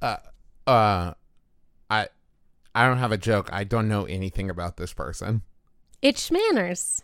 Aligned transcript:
Uh, 0.00 0.16
uh, 0.66 1.14
I, 1.90 2.08
I 2.74 2.86
don't 2.86 2.98
have 2.98 3.12
a 3.12 3.18
joke. 3.18 3.48
I 3.52 3.64
don't 3.64 3.88
know 3.88 4.04
anything 4.04 4.50
about 4.50 4.76
this 4.76 4.92
person. 4.92 5.42
It's 6.02 6.30
Schmanners. 6.30 7.02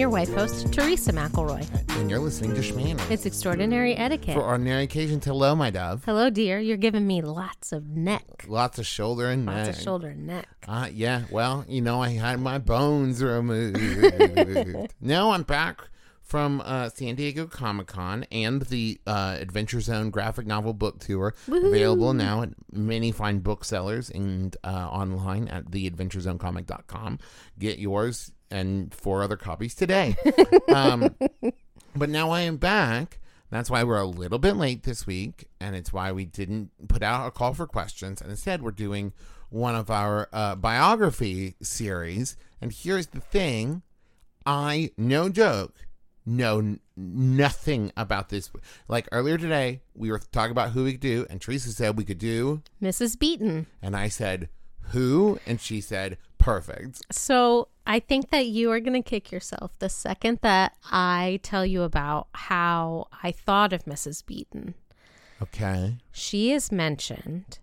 Your 0.00 0.08
wife 0.08 0.32
host, 0.32 0.72
Teresa 0.72 1.12
McElroy. 1.12 1.62
And 1.98 2.08
you're 2.08 2.20
listening 2.20 2.54
to 2.54 2.62
Schmanners. 2.62 3.10
It's 3.10 3.26
extraordinary 3.26 3.94
etiquette. 3.94 4.32
For 4.34 4.42
ordinary 4.42 4.84
occasions, 4.84 5.26
hello, 5.26 5.54
my 5.54 5.68
dove. 5.68 6.02
Hello, 6.06 6.30
dear. 6.30 6.58
You're 6.58 6.78
giving 6.78 7.06
me 7.06 7.20
lots 7.20 7.70
of 7.70 7.86
neck. 7.86 8.46
Lots 8.48 8.78
of 8.78 8.86
shoulder 8.86 9.26
and 9.28 9.44
Lots 9.44 9.66
neck. 9.68 9.76
of 9.76 9.82
shoulder 9.82 10.08
and 10.08 10.26
neck. 10.26 10.48
Uh, 10.66 10.88
yeah, 10.90 11.24
well, 11.30 11.66
you 11.68 11.82
know, 11.82 12.00
I 12.00 12.10
had 12.10 12.40
my 12.40 12.56
bones 12.56 13.22
removed. 13.22 13.78
now 15.02 15.32
I'm 15.32 15.42
back 15.42 15.82
from 16.22 16.62
uh, 16.64 16.88
San 16.88 17.16
Diego 17.16 17.46
Comic 17.46 17.88
Con 17.88 18.24
and 18.32 18.62
the 18.62 18.98
uh, 19.06 19.36
Adventure 19.38 19.82
Zone 19.82 20.08
graphic 20.08 20.46
novel 20.46 20.72
book 20.72 21.00
tour, 21.00 21.34
available 21.46 22.14
now 22.14 22.40
at 22.40 22.50
many 22.72 23.12
fine 23.12 23.40
booksellers 23.40 24.08
and 24.08 24.56
uh, 24.64 24.68
online 24.90 25.48
at 25.48 25.66
theadventurezonecomic.com. 25.66 27.18
Get 27.58 27.78
yours 27.78 28.32
and 28.50 28.94
four 28.94 29.22
other 29.22 29.36
copies 29.36 29.74
today. 29.74 30.16
um, 30.74 31.14
but 31.94 32.08
now 32.08 32.30
I 32.30 32.42
am 32.42 32.56
back. 32.56 33.18
That's 33.50 33.68
why 33.70 33.82
we're 33.82 33.98
a 33.98 34.06
little 34.06 34.38
bit 34.38 34.56
late 34.56 34.84
this 34.84 35.06
week, 35.06 35.48
and 35.60 35.74
it's 35.74 35.92
why 35.92 36.12
we 36.12 36.24
didn't 36.24 36.70
put 36.88 37.02
out 37.02 37.26
a 37.26 37.30
call 37.32 37.52
for 37.52 37.66
questions. 37.66 38.20
And 38.20 38.30
instead, 38.30 38.62
we're 38.62 38.70
doing 38.70 39.12
one 39.48 39.74
of 39.74 39.90
our 39.90 40.28
uh, 40.32 40.54
biography 40.54 41.56
series. 41.60 42.36
And 42.60 42.72
here's 42.72 43.08
the 43.08 43.20
thing 43.20 43.82
I, 44.46 44.92
no 44.96 45.28
joke, 45.28 45.74
know 46.24 46.58
n- 46.58 46.80
nothing 46.96 47.92
about 47.96 48.28
this. 48.28 48.50
Like 48.86 49.08
earlier 49.10 49.36
today, 49.36 49.82
we 49.94 50.12
were 50.12 50.20
talking 50.20 50.52
about 50.52 50.70
who 50.70 50.84
we 50.84 50.92
could 50.92 51.00
do, 51.00 51.26
and 51.28 51.40
Teresa 51.40 51.72
said 51.72 51.98
we 51.98 52.04
could 52.04 52.18
do, 52.18 52.62
Mrs. 52.80 53.18
Beeton. 53.18 53.66
and 53.82 53.96
I 53.96 54.06
said, 54.08 54.48
who? 54.90 55.38
And 55.46 55.60
she 55.60 55.80
said, 55.80 56.16
perfect. 56.38 57.00
So 57.12 57.68
I 57.86 57.98
think 58.00 58.30
that 58.30 58.46
you 58.46 58.70
are 58.70 58.80
going 58.80 59.00
to 59.02 59.08
kick 59.08 59.30
yourself 59.32 59.78
the 59.78 59.88
second 59.88 60.38
that 60.42 60.76
I 60.90 61.40
tell 61.42 61.64
you 61.66 61.82
about 61.82 62.28
how 62.32 63.08
I 63.22 63.32
thought 63.32 63.72
of 63.72 63.84
Mrs. 63.84 64.24
Beeton. 64.24 64.74
Okay. 65.42 65.96
She 66.12 66.52
is 66.52 66.70
mentioned 66.70 67.58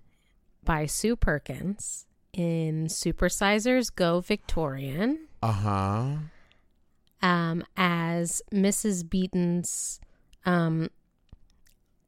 by 0.63 0.85
Sue 0.85 1.15
Perkins 1.15 2.05
in 2.33 2.87
Supersizers 2.87 3.93
Go 3.93 4.19
Victorian 4.19 5.27
Uh 5.41 5.51
huh. 5.51 6.07
um, 7.21 7.63
as 7.75 8.41
Mrs. 8.53 9.07
Beeton's 9.09 9.99
um, 10.45 10.89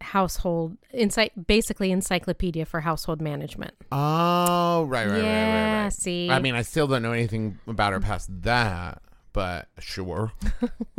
household, 0.02 0.78
insight, 0.94 1.48
basically 1.48 1.92
encyclopedia 1.92 2.66
for 2.66 2.82
household 2.82 3.22
management. 3.22 3.74
Oh, 3.92 4.84
right, 4.84 5.06
right, 5.06 5.14
right, 5.14 5.18
right, 5.18 5.24
yeah, 5.24 5.84
right. 5.84 5.94
see, 5.94 6.30
I 6.30 6.40
mean, 6.40 6.56
I 6.56 6.62
still 6.62 6.88
don't 6.88 7.02
know 7.02 7.12
anything 7.12 7.60
about 7.68 7.94
her 7.94 8.00
past 8.00 8.30
that, 8.44 9.02
but 9.34 9.68
sure. 9.80 10.32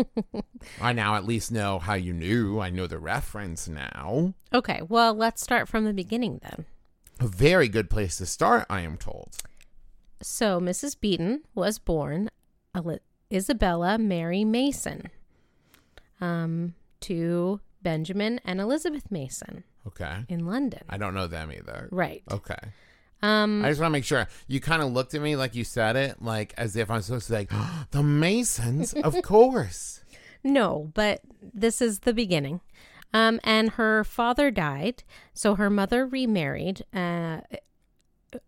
I 0.80 0.92
now 0.92 1.16
at 1.16 1.24
least 1.24 1.50
know 1.52 1.78
how 1.78 1.94
you 1.94 2.12
knew. 2.12 2.60
I 2.60 2.70
know 2.70 2.86
the 2.86 2.98
reference 2.98 3.68
now. 3.68 4.34
okay, 4.52 4.82
well, 4.88 5.14
let's 5.14 5.42
start 5.42 5.68
from 5.68 5.84
the 5.84 5.92
beginning 5.92 6.40
then. 6.42 6.64
A 7.20 7.26
very 7.26 7.68
good 7.68 7.90
place 7.90 8.16
to 8.18 8.26
start, 8.26 8.66
I 8.70 8.80
am 8.80 8.96
told. 8.96 9.36
So, 10.22 10.60
Mrs. 10.60 10.98
Beeton 10.98 11.40
was 11.54 11.78
born 11.78 12.28
Isabella 13.32 13.98
Mary 13.98 14.44
Mason 14.44 15.10
um, 16.20 16.74
to 17.00 17.60
Benjamin 17.82 18.40
and 18.44 18.60
Elizabeth 18.60 19.10
Mason 19.10 19.64
Okay. 19.86 20.24
in 20.28 20.46
London. 20.46 20.82
I 20.88 20.96
don't 20.98 21.14
know 21.14 21.26
them 21.26 21.50
either. 21.52 21.88
Right. 21.90 22.22
Okay. 22.30 22.58
Um, 23.22 23.64
I 23.64 23.68
just 23.68 23.80
want 23.80 23.90
to 23.90 23.92
make 23.92 24.04
sure. 24.04 24.26
You 24.48 24.60
kind 24.60 24.82
of 24.82 24.92
looked 24.92 25.14
at 25.14 25.20
me 25.20 25.36
like 25.36 25.54
you 25.54 25.64
said 25.64 25.96
it, 25.96 26.22
like 26.22 26.54
as 26.56 26.74
if 26.76 26.90
I'm 26.90 27.02
supposed 27.02 27.26
to 27.28 27.32
say, 27.34 27.48
the 27.90 28.02
Masons, 28.02 28.92
of 28.94 29.14
course. 29.22 30.02
no, 30.42 30.90
but 30.94 31.20
this 31.54 31.82
is 31.82 32.00
the 32.00 32.14
beginning. 32.14 32.60
Um, 33.12 33.40
and 33.44 33.70
her 33.70 34.04
father 34.04 34.50
died, 34.50 35.02
so 35.34 35.56
her 35.56 35.68
mother 35.68 36.06
remarried 36.06 36.84
uh, 36.94 37.40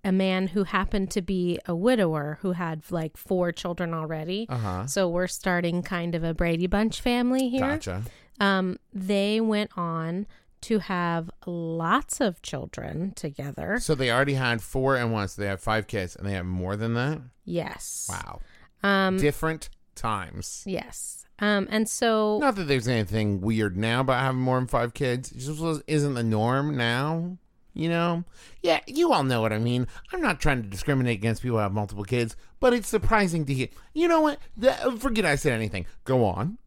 a 0.05 0.13
man 0.13 0.47
who 0.49 0.63
happened 0.65 1.11
to 1.11 1.21
be 1.21 1.59
a 1.67 1.75
widower 1.75 2.39
who 2.43 2.53
had 2.53 2.89
like 2.91 3.17
four 3.17 3.51
children 3.51 3.93
already. 3.93 4.47
Uh 4.49 4.57
huh. 4.59 4.87
So 4.87 5.09
we're 5.09 5.27
starting 5.27 5.83
kind 5.83 6.15
of 6.15 6.23
a 6.23 6.33
Brady 6.33 6.69
Bunch 6.69 7.01
family 7.01 7.49
here. 7.49 7.61
Gotcha. 7.61 8.05
Um, 8.41 8.79
they 8.93 9.41
went 9.41 9.71
on 9.77 10.27
to 10.63 10.79
have 10.79 11.31
lots 11.47 12.21
of 12.21 12.41
children 12.43 13.13
together. 13.15 13.79
So 13.81 13.95
they 13.95 14.11
already 14.11 14.35
had 14.35 14.63
four 14.63 14.97
and 14.97 15.13
one, 15.13 15.29
so 15.29 15.43
they 15.43 15.49
have 15.49 15.61
five 15.61 15.87
kids, 15.87 16.15
and 16.17 16.27
they 16.27 16.33
have 16.33 16.47
more 16.47 16.77
than 16.77 16.95
that? 16.95 17.21
Yes. 17.45 18.09
Wow. 18.09 18.41
Um, 18.83 19.17
Different 19.19 19.71
times. 19.95 20.63
yes. 20.67 21.19
Um, 21.39 21.67
and 21.71 21.89
so 21.89 22.39
Not 22.39 22.55
that 22.55 22.69
there's 22.69 22.87
anything 22.87 23.41
weird 23.41 23.77
now 23.77 24.01
about 24.01 24.21
having 24.21 24.41
more 24.41 24.59
than 24.59 24.69
five 24.69 24.95
kids. 24.95 25.33
It 25.33 25.39
just 25.39 25.83
isn't 25.89 26.15
the 26.15 26.23
norm 26.23 26.77
now. 26.77 27.39
You 27.75 27.89
know? 27.89 28.25
Yeah, 28.63 28.81
you 28.87 29.13
all 29.13 29.25
know 29.25 29.41
what 29.41 29.53
I 29.53 29.59
mean. 29.59 29.89
I'm 30.13 30.21
not 30.21 30.41
trying 30.41 30.63
to 30.63 30.69
discriminate 30.69 31.19
against 31.19 31.43
people 31.43 31.57
who 31.57 31.63
have 31.63 31.73
multiple 31.73 32.05
kids, 32.05 32.37
but 32.61 32.73
it's 32.75 32.87
surprising 32.87 33.45
to 33.47 33.55
hear. 33.55 33.69
You 33.95 34.07
know 34.09 34.21
what? 34.21 34.39
The- 34.57 34.97
forget 35.01 35.25
I 35.25 35.35
said 35.37 35.55
anything. 35.55 35.87
Go 36.05 36.25
on. 36.25 36.59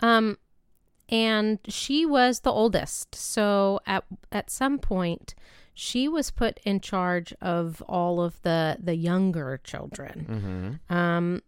Um, 0.00 0.38
and 1.08 1.58
she 1.68 2.04
was 2.04 2.40
the 2.40 2.52
oldest. 2.52 3.14
So 3.14 3.80
at 3.86 4.04
at 4.32 4.50
some 4.50 4.78
point, 4.78 5.34
she 5.74 6.08
was 6.08 6.30
put 6.30 6.58
in 6.64 6.80
charge 6.80 7.32
of 7.40 7.82
all 7.88 8.20
of 8.20 8.40
the 8.42 8.76
the 8.80 8.94
younger 8.94 9.60
children. 9.62 10.78
Mm-hmm. 10.90 10.94
Um, 10.94 11.42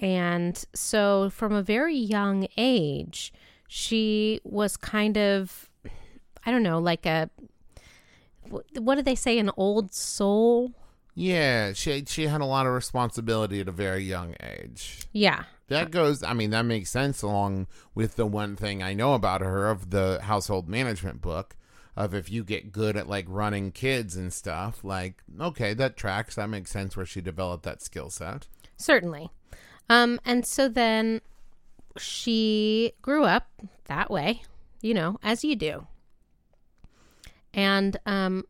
and 0.00 0.64
so 0.74 1.30
from 1.30 1.52
a 1.52 1.62
very 1.62 1.96
young 1.96 2.46
age, 2.56 3.32
she 3.68 4.40
was 4.44 4.76
kind 4.76 5.16
of, 5.16 5.70
I 6.44 6.50
don't 6.50 6.62
know, 6.62 6.78
like 6.78 7.06
a 7.06 7.30
what 8.48 8.96
do 8.96 9.02
they 9.02 9.14
say, 9.14 9.38
an 9.38 9.50
old 9.56 9.94
soul? 9.94 10.72
Yeah, 11.14 11.72
she 11.72 12.04
she 12.06 12.26
had 12.26 12.40
a 12.40 12.46
lot 12.46 12.66
of 12.66 12.72
responsibility 12.72 13.60
at 13.60 13.68
a 13.68 13.72
very 13.72 14.04
young 14.04 14.34
age. 14.42 15.06
Yeah. 15.12 15.44
That 15.72 15.90
goes. 15.90 16.22
I 16.22 16.32
mean, 16.32 16.50
that 16.50 16.64
makes 16.64 16.90
sense 16.90 17.22
along 17.22 17.66
with 17.94 18.16
the 18.16 18.26
one 18.26 18.56
thing 18.56 18.82
I 18.82 18.94
know 18.94 19.14
about 19.14 19.40
her 19.40 19.68
of 19.68 19.90
the 19.90 20.20
household 20.22 20.68
management 20.68 21.20
book. 21.20 21.56
Of 21.94 22.14
if 22.14 22.30
you 22.30 22.42
get 22.42 22.72
good 22.72 22.96
at 22.96 23.06
like 23.06 23.26
running 23.28 23.70
kids 23.70 24.16
and 24.16 24.32
stuff, 24.32 24.82
like 24.82 25.22
okay, 25.38 25.74
that 25.74 25.96
tracks. 25.96 26.36
That 26.36 26.48
makes 26.48 26.70
sense 26.70 26.96
where 26.96 27.04
she 27.04 27.20
developed 27.20 27.64
that 27.64 27.82
skill 27.82 28.08
set. 28.08 28.46
Certainly. 28.78 29.30
Um, 29.90 30.18
and 30.24 30.46
so 30.46 30.68
then 30.68 31.20
she 31.98 32.92
grew 33.02 33.24
up 33.24 33.48
that 33.86 34.10
way, 34.10 34.42
you 34.80 34.94
know, 34.94 35.18
as 35.22 35.44
you 35.44 35.54
do. 35.54 35.86
And 37.52 37.98
um, 38.06 38.44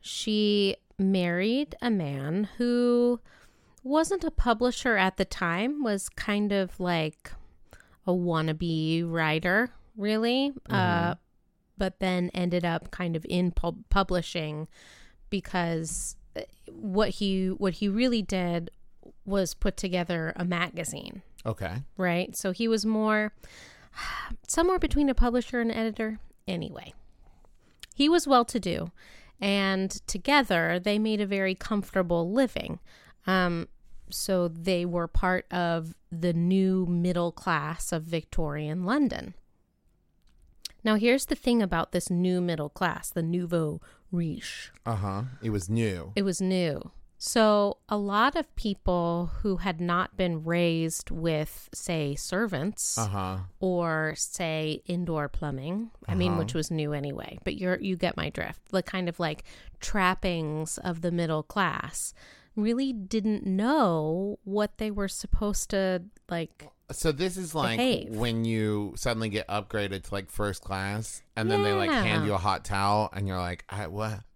she 0.00 0.76
married 0.98 1.74
a 1.82 1.90
man 1.90 2.48
who 2.58 3.20
wasn't 3.82 4.24
a 4.24 4.30
publisher 4.30 4.96
at 4.96 5.16
the 5.16 5.24
time, 5.24 5.82
was 5.82 6.08
kind 6.08 6.52
of 6.52 6.78
like 6.80 7.32
a 8.06 8.12
wannabe 8.12 9.04
writer, 9.10 9.70
really. 9.96 10.52
Uh, 10.68 11.14
but 11.78 11.98
then 11.98 12.30
ended 12.34 12.64
up 12.64 12.90
kind 12.90 13.16
of 13.16 13.24
in 13.28 13.50
pub- 13.52 13.84
publishing 13.88 14.68
because 15.30 16.16
uh, 16.36 16.42
what 16.70 17.08
he 17.10 17.48
what 17.48 17.74
he 17.74 17.88
really 17.88 18.22
did 18.22 18.70
was 19.24 19.54
put 19.54 19.76
together 19.76 20.32
a 20.36 20.44
magazine, 20.44 21.22
Okay. 21.46 21.76
right? 21.96 22.36
So 22.36 22.52
he 22.52 22.68
was 22.68 22.84
more 22.84 23.32
somewhere 24.46 24.78
between 24.78 25.08
a 25.08 25.14
publisher 25.14 25.60
and 25.60 25.70
editor. 25.72 26.18
Anyway, 26.46 26.92
he 27.94 28.08
was 28.08 28.26
well 28.26 28.44
to 28.46 28.58
do, 28.60 28.90
and 29.40 29.90
together 30.06 30.78
they 30.82 30.98
made 30.98 31.20
a 31.20 31.26
very 31.26 31.54
comfortable 31.54 32.30
living. 32.30 32.78
Um, 33.26 33.68
so 34.10 34.48
they 34.48 34.84
were 34.84 35.06
part 35.06 35.46
of 35.52 35.94
the 36.10 36.32
new 36.32 36.86
middle 36.86 37.32
class 37.32 37.92
of 37.92 38.02
Victorian 38.04 38.84
London. 38.84 39.34
Now, 40.82 40.94
here's 40.94 41.26
the 41.26 41.34
thing 41.34 41.60
about 41.62 41.92
this 41.92 42.08
new 42.10 42.40
middle 42.40 42.70
class, 42.70 43.10
the 43.10 43.22
nouveau 43.22 43.80
riche. 44.10 44.72
Uh 44.86 44.96
huh. 44.96 45.22
It 45.42 45.50
was 45.50 45.68
new. 45.68 46.12
It 46.16 46.22
was 46.22 46.40
new. 46.40 46.90
So, 47.22 47.76
a 47.86 47.98
lot 47.98 48.34
of 48.34 48.56
people 48.56 49.30
who 49.42 49.58
had 49.58 49.78
not 49.78 50.16
been 50.16 50.42
raised 50.42 51.10
with, 51.10 51.68
say, 51.74 52.14
servants 52.14 52.96
Uh 52.96 53.08
huh. 53.08 53.36
or, 53.60 54.14
say, 54.16 54.82
indoor 54.86 55.28
plumbing, 55.28 55.90
I 56.08 56.14
mean, 56.14 56.32
Uh-huh. 56.32 56.38
which 56.38 56.54
was 56.54 56.70
new 56.70 56.94
anyway, 56.94 57.38
but 57.44 57.56
you're, 57.58 57.78
you 57.78 57.96
get 57.98 58.16
my 58.16 58.30
drift. 58.30 58.62
The 58.70 58.82
kind 58.82 59.06
of 59.06 59.20
like 59.20 59.44
trappings 59.80 60.78
of 60.78 61.02
the 61.02 61.10
middle 61.10 61.42
class 61.42 62.14
really 62.60 62.92
didn't 62.92 63.46
know 63.46 64.38
what 64.44 64.78
they 64.78 64.90
were 64.90 65.08
supposed 65.08 65.70
to 65.70 66.02
like 66.28 66.68
So 66.92 67.12
this 67.12 67.36
is 67.36 67.54
like 67.54 67.78
Behave. 67.78 68.10
when 68.10 68.44
you 68.44 68.94
suddenly 68.96 69.28
get 69.28 69.46
upgraded 69.48 70.04
to 70.04 70.14
like 70.14 70.30
first 70.30 70.62
class, 70.62 71.22
and 71.36 71.50
then 71.50 71.62
they 71.62 71.72
like 71.72 71.90
hand 71.90 72.26
you 72.26 72.34
a 72.34 72.38
hot 72.38 72.64
towel, 72.64 73.08
and 73.12 73.26
you're 73.28 73.38
like, 73.38 73.64
I, 73.68 73.86
"What?" 73.86 74.20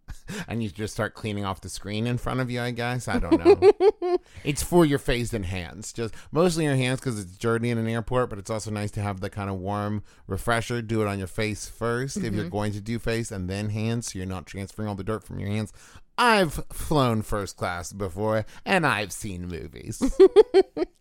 And 0.48 0.62
you 0.62 0.70
just 0.70 0.94
start 0.94 1.12
cleaning 1.14 1.44
off 1.44 1.60
the 1.60 1.68
screen 1.68 2.06
in 2.06 2.16
front 2.16 2.40
of 2.40 2.50
you. 2.50 2.60
I 2.60 2.70
guess 2.70 3.08
I 3.08 3.18
don't 3.18 3.44
know. 3.44 4.18
it's 4.44 4.62
for 4.62 4.84
your 4.86 4.98
face 4.98 5.34
and 5.34 5.44
hands, 5.44 5.92
just 5.92 6.14
mostly 6.32 6.64
your 6.64 6.76
hands 6.76 7.00
because 7.00 7.18
it's 7.18 7.36
dirty 7.36 7.68
in 7.68 7.76
an 7.78 7.88
airport. 7.88 8.30
But 8.30 8.38
it's 8.38 8.48
also 8.50 8.70
nice 8.70 8.90
to 8.92 9.02
have 9.02 9.20
the 9.20 9.28
kind 9.28 9.50
of 9.50 9.56
warm 9.56 10.02
refresher. 10.26 10.80
Do 10.80 11.02
it 11.02 11.08
on 11.08 11.18
your 11.18 11.26
face 11.26 11.70
1st 11.70 12.16
if 12.18 12.22
Mm-hmm. 12.22 12.36
you're 12.36 12.48
going 12.50 12.72
to 12.72 12.80
do 12.80 12.98
face, 12.98 13.30
and 13.30 13.50
then 13.50 13.70
hands, 13.70 14.12
so 14.12 14.18
you're 14.18 14.26
not 14.26 14.46
transferring 14.46 14.88
all 14.88 14.94
the 14.94 15.04
dirt 15.04 15.24
from 15.24 15.38
your 15.40 15.48
hands. 15.50 15.72
I've 16.16 16.54
flown 16.72 17.22
first 17.22 17.56
class 17.56 17.92
before, 17.92 18.46
and 18.64 18.86
I've 18.86 19.12
seen 19.12 19.48
movies. 19.48 20.02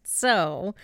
So, 0.06 0.76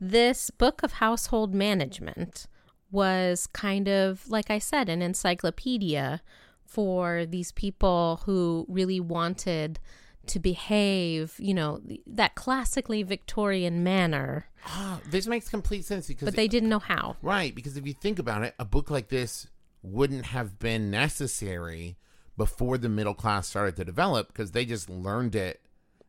this 0.00 0.50
book 0.50 0.82
of 0.82 0.92
household 0.92 1.54
management 1.54 2.46
was 2.90 3.46
kind 3.48 3.88
of, 3.88 4.28
like 4.28 4.50
I 4.50 4.58
said, 4.58 4.88
an 4.88 5.02
encyclopedia 5.02 6.22
for 6.64 7.26
these 7.26 7.50
people 7.52 8.20
who 8.24 8.64
really 8.68 9.00
wanted 9.00 9.80
to 10.26 10.38
behave, 10.38 11.34
you 11.38 11.54
know, 11.54 11.80
that 12.06 12.34
classically 12.36 13.02
Victorian 13.02 13.82
manner, 13.82 14.46
Ah, 14.68 15.00
this 15.08 15.26
makes 15.26 15.48
complete 15.48 15.84
sense 15.84 16.08
because 16.08 16.26
but 16.26 16.34
they 16.36 16.48
didn't 16.48 16.68
know 16.68 16.80
how. 16.80 17.16
Right, 17.22 17.54
because 17.54 17.76
if 17.76 17.86
you 17.86 17.94
think 17.94 18.18
about 18.18 18.42
it, 18.42 18.54
a 18.58 18.64
book 18.64 18.90
like 18.90 19.08
this 19.08 19.46
wouldn't 19.82 20.26
have 20.26 20.58
been 20.58 20.90
necessary 20.90 21.96
before 22.36 22.78
the 22.78 22.88
middle 22.88 23.14
class 23.14 23.48
started 23.48 23.76
to 23.76 23.84
develop 23.84 24.28
because 24.28 24.52
they 24.52 24.64
just 24.64 24.88
learned 24.90 25.34
it 25.34 25.60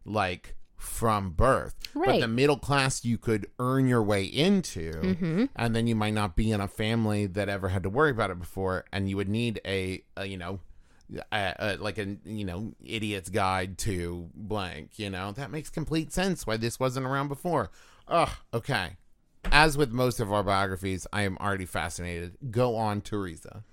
like 0.05 0.55
from 0.75 1.31
birth. 1.31 1.73
But 1.93 2.07
Right. 2.07 2.21
the 2.21 2.27
middle 2.27 2.57
class 2.59 3.03
you 3.03 3.17
could 3.17 3.47
earn 3.59 3.87
your 3.87 4.03
way 4.03 4.23
into, 4.25 4.91
Mm-hmm. 4.91 5.45
and 5.55 5.75
then 5.75 5.87
you 5.87 5.95
might 5.95 6.13
not 6.13 6.35
be 6.35 6.51
in 6.51 6.61
a 6.61 6.67
family 6.67 7.25
that 7.25 7.49
ever 7.49 7.69
had 7.69 7.83
to 7.83 7.89
worry 7.89 8.11
about 8.11 8.29
it 8.31 8.39
before, 8.39 8.85
and 8.91 9.09
you 9.09 9.17
would 9.17 9.29
need 9.29 9.59
a, 9.65 10.03
a 10.15 10.25
you 10.27 10.37
know, 10.37 10.59
a, 11.31 11.55
a, 11.59 11.77
like 11.77 11.97
a 11.97 12.17
you 12.25 12.45
know 12.45 12.73
idiot's 12.85 13.29
guide 13.29 13.77
to 13.79 14.29
blank. 14.35 14.99
You 14.99 15.09
know 15.09 15.31
that 15.31 15.49
makes 15.49 15.69
complete 15.69 16.11
sense 16.13 16.45
why 16.45 16.57
this 16.57 16.79
wasn't 16.79 17.05
around 17.07 17.29
before. 17.29 17.71
Ugh. 18.07 18.29
Okay. 18.53 18.97
As 19.51 19.77
with 19.77 19.91
most 19.91 20.19
of 20.19 20.31
our 20.31 20.43
biographies, 20.43 21.07
I 21.13 21.21
am 21.23 21.37
already 21.37 21.65
fascinated. 21.65 22.37
Go 22.51 22.75
on, 22.75 22.99
Teresa. 23.01 23.63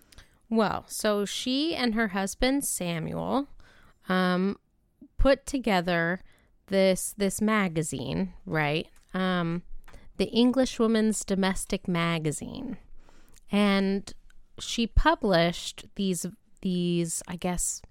Well, 0.57 0.85
so 0.89 1.25
she 1.25 1.75
and 1.75 1.95
her 1.95 2.09
husband 2.09 2.65
Samuel 2.65 3.49
um, 4.09 4.57
put 5.19 5.47
together 5.47 6.21
this 6.69 7.15
this 7.17 7.41
magazine, 7.41 8.33
right? 8.47 8.87
Um, 9.13 9.63
the 10.17 10.27
Englishwoman's 10.27 11.25
Domestic 11.25 11.89
Magazine, 11.89 12.77
and 13.51 14.13
she 14.61 14.87
published 14.87 15.87
these 15.97 16.27
these, 16.63 17.23
I 17.29 17.37
guess, 17.37 17.83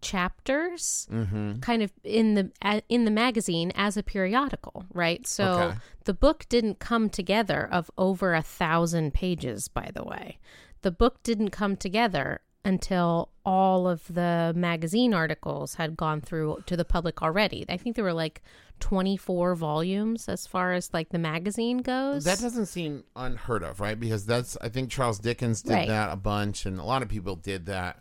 chapters 0.00 1.06
Mm-hmm. 1.12 1.60
kind 1.60 1.82
of 1.82 1.92
in 2.02 2.34
the 2.34 2.50
in 2.88 3.04
the 3.04 3.10
magazine 3.10 3.70
as 3.76 3.96
a 3.96 4.02
periodical 4.02 4.84
right 4.92 5.26
so 5.28 5.44
Okay. 5.52 5.76
the 6.06 6.14
book 6.14 6.46
didn't 6.48 6.80
come 6.80 7.08
together 7.08 7.68
of 7.70 7.88
over 7.96 8.34
a 8.34 8.42
thousand 8.42 9.14
pages 9.14 9.68
by 9.68 9.90
the 9.94 10.02
way 10.02 10.38
the 10.82 10.90
book 10.90 11.22
didn't 11.22 11.50
come 11.50 11.76
together 11.76 12.40
until 12.64 13.30
all 13.44 13.88
of 13.88 14.06
the 14.12 14.52
magazine 14.54 15.12
articles 15.12 15.74
had 15.74 15.96
gone 15.96 16.20
through 16.20 16.62
to 16.66 16.76
the 16.76 16.84
public 16.84 17.20
already 17.22 17.64
i 17.68 17.76
think 17.76 17.96
there 17.96 18.04
were 18.04 18.12
like 18.12 18.40
24 18.78 19.54
volumes 19.54 20.28
as 20.28 20.46
far 20.46 20.72
as 20.72 20.92
like 20.92 21.08
the 21.10 21.18
magazine 21.18 21.78
goes 21.78 22.24
That 22.24 22.40
doesn't 22.40 22.66
seem 22.66 23.04
unheard 23.14 23.62
of, 23.62 23.78
right? 23.78 23.98
Because 23.98 24.26
that's 24.26 24.56
I 24.60 24.68
think 24.70 24.90
Charles 24.90 25.20
Dickens 25.20 25.62
did 25.62 25.72
Right. 25.72 25.88
that 25.88 26.12
a 26.12 26.16
bunch, 26.16 26.66
and 26.66 26.80
a 26.80 26.84
lot 26.84 27.00
of 27.00 27.08
people 27.08 27.36
did 27.36 27.66
that, 27.66 28.00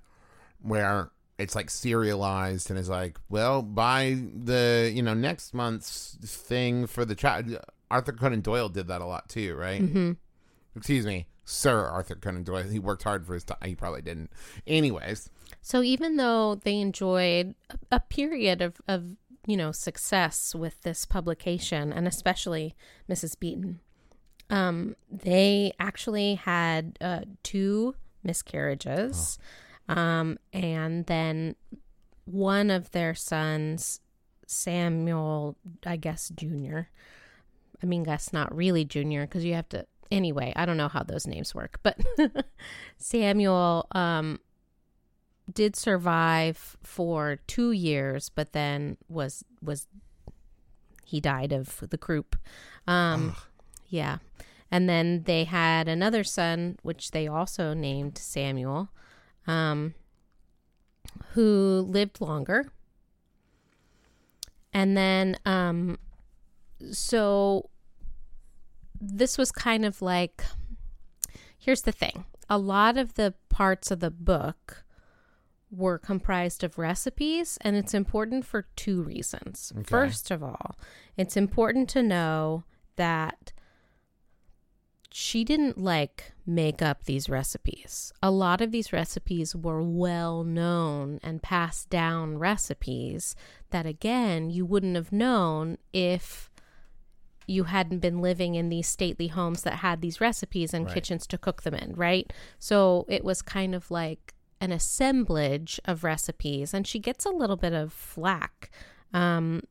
where 0.59 1.11
it's 1.37 1.53
like 1.55 1.69
serialized 1.69 2.71
and 2.71 2.79
it's 2.79 2.89
like, 2.89 3.19
well, 3.29 3.61
by 3.61 4.17
the 4.43 4.91
you 4.91 5.03
know 5.03 5.13
next 5.13 5.53
month's 5.53 6.17
thing 6.23 6.87
for 6.87 7.05
the 7.05 7.13
chat. 7.15 7.45
Arthur 7.91 8.13
Conan 8.13 8.41
Doyle 8.41 8.69
did 8.69 8.87
that 8.87 9.01
a 9.01 9.05
lot 9.05 9.29
too, 9.29 9.53
right? 9.55 9.81
Mhm. 9.83 10.17
Excuse 10.75 11.05
me, 11.05 11.27
Sir 11.43 11.85
Arthur 11.87 12.15
Conan 12.15 12.43
Doyle. 12.43 12.63
He 12.63 12.79
worked 12.79 13.03
hard 13.03 13.25
for 13.25 13.33
his 13.33 13.43
time. 13.43 13.57
He 13.65 13.75
probably 13.75 14.01
didn't. 14.01 14.31
Anyways, 14.67 15.29
So 15.61 15.81
even 15.81 16.17
though 16.17 16.55
they 16.55 16.79
enjoyed 16.79 17.55
a, 17.91 17.99
period 17.99 18.61
of, 18.61 18.81
of 18.87 19.15
you 19.47 19.57
know 19.57 19.71
success 19.71 20.53
with 20.55 20.81
this 20.81 21.05
publication, 21.05 21.91
and 21.91 22.07
especially 22.07 22.75
Mrs. 23.09 23.37
Beeton, 23.39 23.79
um, 24.49 24.95
they 25.09 25.73
actually 25.79 26.35
had 26.35 26.97
uh, 27.01 27.21
two 27.43 27.95
miscarriages, 28.23 29.39
um, 29.89 30.37
and 30.53 31.05
then 31.07 31.55
one 32.25 32.69
of 32.69 32.91
their 32.91 33.15
sons, 33.15 33.99
Samuel, 34.45 35.57
I 35.85 35.97
guess 35.97 36.29
Junior. 36.29 36.89
I 37.81 37.87
mean, 37.87 38.03
guess 38.03 38.31
not 38.31 38.55
really 38.55 38.85
Junior 38.85 39.25
because 39.25 39.43
you 39.43 39.55
have 39.55 39.69
to. 39.69 39.85
Anyway, 40.11 40.51
I 40.55 40.65
don't 40.65 40.77
know 40.77 40.89
how 40.89 41.03
those 41.03 41.25
names 41.25 41.55
work, 41.55 41.79
but 41.83 41.97
Samuel 42.97 43.87
um, 43.93 44.39
did 45.51 45.75
survive 45.75 46.77
for 46.83 47.39
two 47.47 47.71
years, 47.71 48.29
but 48.29 48.51
then 48.51 48.97
was 49.07 49.43
was 49.61 49.87
he 51.05 51.19
died 51.19 51.51
of 51.51 51.83
the 51.89 51.97
croup. 51.97 52.35
Um, 52.87 53.35
yeah, 53.87 54.17
and 54.71 54.87
then 54.87 55.23
they 55.23 55.43
had 55.43 55.87
another 55.87 56.23
son, 56.23 56.77
which 56.81 57.11
they 57.11 57.27
also 57.27 57.73
named 57.73 58.17
Samuel, 58.17 58.89
um, 59.45 59.93
who 61.33 61.85
lived 61.87 62.21
longer. 62.21 62.71
And 64.73 64.95
then, 64.95 65.37
um, 65.45 65.99
so 66.91 67.69
this 69.01 69.37
was 69.37 69.51
kind 69.51 69.83
of 69.83 70.01
like 70.01 70.43
here's 71.57 71.81
the 71.81 71.91
thing 71.91 72.25
a 72.49 72.57
lot 72.57 72.97
of 72.97 73.15
the 73.15 73.33
parts 73.49 73.91
of 73.91 73.99
the 74.01 74.11
book 74.11 74.83
were 75.71 75.97
comprised 75.97 76.65
of 76.65 76.77
recipes, 76.77 77.57
and 77.61 77.77
it's 77.77 77.93
important 77.93 78.45
for 78.45 78.67
two 78.75 79.01
reasons. 79.01 79.71
Okay. 79.73 79.83
First 79.85 80.29
of 80.29 80.43
all, 80.43 80.75
it's 81.15 81.37
important 81.37 81.87
to 81.89 82.03
know 82.03 82.65
that 82.97 83.53
she 85.13 85.45
didn't 85.45 85.77
like 85.77 86.33
make 86.45 86.81
up 86.81 87.05
these 87.05 87.29
recipes. 87.29 88.11
A 88.21 88.31
lot 88.31 88.59
of 88.59 88.71
these 88.71 88.91
recipes 88.91 89.55
were 89.55 89.81
well 89.81 90.43
known 90.43 91.19
and 91.23 91.41
passed 91.41 91.89
down 91.89 92.37
recipes 92.37 93.33
that, 93.69 93.85
again, 93.85 94.49
you 94.49 94.65
wouldn't 94.65 94.95
have 94.95 95.13
known 95.13 95.77
if 95.93 96.50
you 97.51 97.65
hadn't 97.65 97.99
been 97.99 98.19
living 98.21 98.55
in 98.55 98.69
these 98.69 98.87
stately 98.87 99.27
homes 99.27 99.61
that 99.63 99.75
had 99.75 100.01
these 100.01 100.19
recipes 100.21 100.73
and 100.73 100.85
Right. 100.85 100.93
kitchens 100.95 101.27
to 101.27 101.37
cook 101.37 101.61
them 101.63 101.73
in, 101.75 101.93
right? 101.95 102.31
So 102.59 103.05
it 103.09 103.23
was 103.23 103.41
kind 103.41 103.75
of 103.75 103.91
like 103.91 104.33
an 104.59 104.71
assemblage 104.71 105.79
of 105.85 106.03
recipes, 106.03 106.73
and 106.73 106.87
she 106.87 106.99
gets 106.99 107.25
a 107.25 107.29
little 107.31 107.57
bit 107.57 107.73
of 107.73 107.91
flack 107.91 108.71
um, 109.13 109.61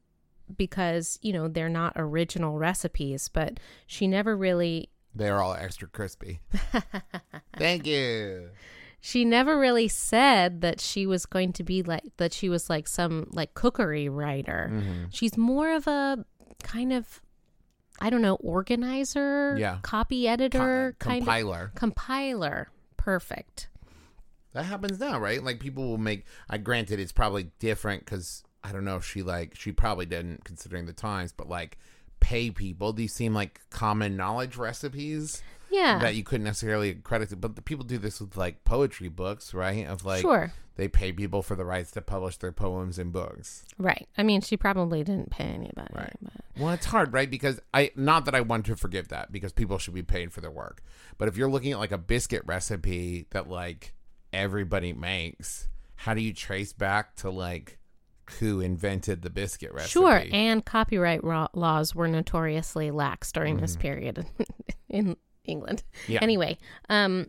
because 0.56 1.18
you 1.22 1.32
know 1.32 1.48
they're 1.48 1.68
not 1.68 1.92
original 1.96 2.58
recipes, 2.58 3.28
but 3.28 3.58
she 3.86 4.06
never 4.06 4.36
really 4.36 4.88
they're 5.14 5.40
all 5.42 5.54
extra 5.54 5.88
crispy. 5.88 6.40
Thank 7.56 7.86
you. 7.86 8.50
she 9.00 9.24
never 9.24 9.58
really 9.58 9.88
said 9.88 10.60
that 10.60 10.80
she 10.80 11.06
was 11.06 11.26
going 11.26 11.52
to 11.54 11.62
be 11.64 11.82
like 11.82 12.04
that 12.18 12.32
she 12.32 12.48
was 12.48 12.68
like 12.70 12.86
some 12.86 13.26
like 13.32 13.54
cookery 13.54 14.08
writer. 14.08 14.68
hmm 14.68 15.04
She's 15.10 15.36
more 15.36 15.72
of 15.74 15.86
a 15.86 16.24
kind 16.62 16.92
of 16.92 17.20
I 18.00 18.08
don't 18.10 18.22
know, 18.22 18.36
organizer, 18.36 19.56
Yeah. 19.58 19.78
copy 19.82 20.26
editor, 20.26 20.94
Co- 20.98 21.08
kind 21.08 21.18
of 21.22 21.26
compiler. 21.26 21.72
compiler. 21.74 22.68
Perfect. 22.96 23.68
That 24.52 24.64
happens 24.64 24.98
now, 24.98 25.18
right? 25.18 25.42
Like 25.42 25.60
people 25.60 25.86
will 25.88 25.98
make. 25.98 26.24
I 26.48 26.58
granted, 26.58 26.98
it's 26.98 27.12
probably 27.12 27.50
different 27.60 28.04
because 28.04 28.42
I 28.64 28.72
don't 28.72 28.84
know 28.84 28.96
if 28.96 29.04
she 29.04 29.22
like 29.22 29.54
she 29.54 29.72
probably 29.72 30.06
didn't 30.06 30.44
considering 30.44 30.86
the 30.86 30.92
times, 30.92 31.32
but 31.32 31.48
like 31.48 31.78
pay 32.20 32.50
people. 32.50 32.92
These 32.92 33.14
seem 33.14 33.32
like 33.34 33.60
common 33.70 34.16
knowledge 34.16 34.56
recipes. 34.56 35.42
Yeah. 35.70 35.98
that 35.98 36.14
you 36.14 36.24
couldn't 36.24 36.44
necessarily 36.44 36.94
credit 36.94 37.32
it. 37.32 37.40
But 37.40 37.56
the 37.56 37.62
people 37.62 37.84
do 37.84 37.98
this 37.98 38.20
with 38.20 38.36
like 38.36 38.64
poetry 38.64 39.08
books, 39.08 39.54
right? 39.54 39.86
Of 39.86 40.04
like 40.04 40.20
sure. 40.20 40.52
they 40.76 40.88
pay 40.88 41.12
people 41.12 41.42
for 41.42 41.54
the 41.54 41.64
rights 41.64 41.90
to 41.92 42.00
publish 42.02 42.36
their 42.36 42.52
poems 42.52 42.98
in 42.98 43.10
books. 43.10 43.64
Right. 43.78 44.08
I 44.18 44.22
mean, 44.22 44.40
she 44.40 44.56
probably 44.56 45.04
didn't 45.04 45.30
pay 45.30 45.44
anybody. 45.44 45.94
Right. 45.94 46.16
But 46.20 46.32
Well, 46.58 46.72
it's 46.72 46.86
hard, 46.86 47.12
right? 47.12 47.30
Because 47.30 47.60
I 47.72 47.92
not 47.96 48.24
that 48.24 48.34
I 48.34 48.40
want 48.40 48.66
to 48.66 48.76
forgive 48.76 49.08
that 49.08 49.32
because 49.32 49.52
people 49.52 49.78
should 49.78 49.94
be 49.94 50.02
paid 50.02 50.32
for 50.32 50.40
their 50.40 50.50
work. 50.50 50.82
But 51.18 51.28
if 51.28 51.36
you're 51.36 51.50
looking 51.50 51.72
at 51.72 51.78
like 51.78 51.92
a 51.92 51.98
biscuit 51.98 52.42
recipe 52.46 53.26
that 53.30 53.48
like 53.48 53.94
everybody 54.32 54.92
makes, 54.92 55.68
how 55.96 56.14
do 56.14 56.20
you 56.20 56.32
trace 56.32 56.72
back 56.72 57.14
to 57.16 57.30
like 57.30 57.78
who 58.38 58.60
invented 58.60 59.22
the 59.22 59.30
biscuit 59.30 59.72
recipe? 59.72 59.90
Sure. 59.90 60.22
And 60.32 60.64
copyright 60.64 61.24
laws 61.24 61.94
were 61.94 62.08
notoriously 62.08 62.90
lax 62.90 63.32
during 63.32 63.58
this 63.58 63.72
mm-hmm. 63.72 63.82
period 63.82 64.26
in 64.88 65.16
England. 65.50 65.82
Mm-hmm. 66.04 66.12
Yeah. 66.12 66.18
Anyway, 66.30 66.58
um, 66.88 67.26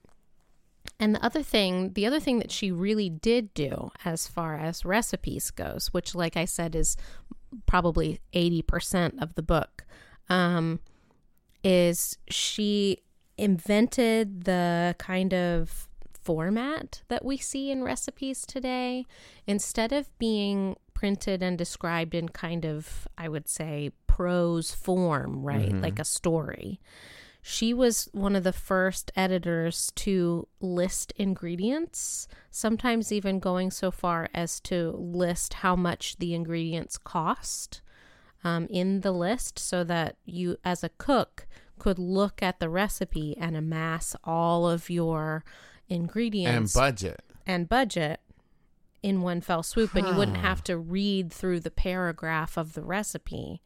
and 1.00 1.16
the 1.16 1.26
other 1.26 1.42
thing, 1.42 1.94
the 1.94 2.06
other 2.06 2.20
thing 2.20 2.40
that 2.40 2.52
she 2.52 2.72
really 2.72 3.10
did 3.10 3.54
do 3.54 3.92
as 4.06 4.28
far 4.28 4.56
as 4.56 4.86
recipes 4.86 5.50
goes, 5.50 5.88
which, 5.88 6.14
like 6.14 6.38
I 6.38 6.46
said, 6.46 6.76
is 6.76 6.96
probably 7.66 8.20
80% 8.34 9.22
of 9.22 9.34
the 9.36 9.42
book, 9.42 9.86
um, 10.30 10.80
is 11.64 12.18
she 12.30 13.00
invented 13.38 14.44
the 14.44 14.96
kind 15.00 15.34
of 15.34 15.88
format 16.24 17.02
that 17.08 17.26
we 17.26 17.38
see 17.38 17.72
in 17.72 17.84
recipes 17.84 18.46
today. 18.46 19.06
Instead 19.48 19.92
of 19.92 20.16
being 20.20 20.76
printed 20.94 21.42
and 21.42 21.58
described 21.58 22.14
in 22.14 22.30
kind 22.30 22.64
of, 22.66 23.08
I 23.18 23.28
would 23.28 23.48
say, 23.48 23.92
prose 24.06 24.72
form, 24.72 25.42
right? 25.44 25.74
Like 25.74 25.98
a 25.98 26.06
story. 26.06 26.80
She 27.42 27.74
was 27.74 28.08
one 28.12 28.36
of 28.36 28.44
the 28.44 28.54
first 28.54 29.12
editors 29.16 29.92
to 29.96 30.48
list 30.60 31.12
ingredients, 31.16 32.28
sometimes 32.52 33.12
even 33.12 33.40
going 33.40 33.72
so 33.72 33.90
far 33.90 34.30
as 34.34 34.60
to 34.62 34.92
list 34.92 35.56
how 35.56 35.76
much 35.76 36.18
the 36.18 36.36
ingredients 36.36 36.98
cost 36.98 37.82
um, 38.44 38.68
in 38.70 39.02
the 39.02 39.12
list 39.12 39.58
so 39.58 39.84
that 39.84 40.18
you, 40.26 40.58
as 40.64 40.84
a 40.84 40.90
cook, 40.90 41.48
could 41.80 41.98
look 41.98 42.44
at 42.44 42.60
the 42.60 42.70
recipe 42.70 43.36
and 43.40 43.58
amass 43.58 44.16
all 44.24 44.70
of 44.70 44.90
your 44.90 45.44
ingredients 45.90 46.76
and 46.76 46.82
budget. 46.82 47.22
and 47.48 47.68
budget 47.68 48.20
in 49.02 49.22
one 49.24 49.42
fell 49.42 49.64
swoop 49.64 49.96
and 49.96 50.08
you 50.08 50.16
wouldn't 50.16 50.38
have 50.38 50.64
to 50.64 50.78
read 50.78 51.34
through 51.34 51.60
the 51.60 51.72
paragraph 51.72 52.56
of 52.56 52.74
the 52.74 52.84
recipe 52.84 53.62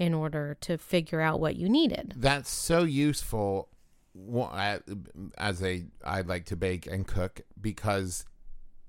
in 0.00 0.14
order 0.14 0.56
to 0.62 0.78
figure 0.78 1.20
out 1.20 1.38
what 1.38 1.54
you 1.54 1.68
needed. 1.68 2.14
That's 2.16 2.50
so 2.50 2.82
useful 2.82 3.68
as 5.38 5.62
a 5.62 5.84
I 6.02 6.22
like 6.22 6.46
to 6.46 6.56
bake 6.56 6.86
and 6.86 7.06
cook 7.06 7.42
because 7.60 8.24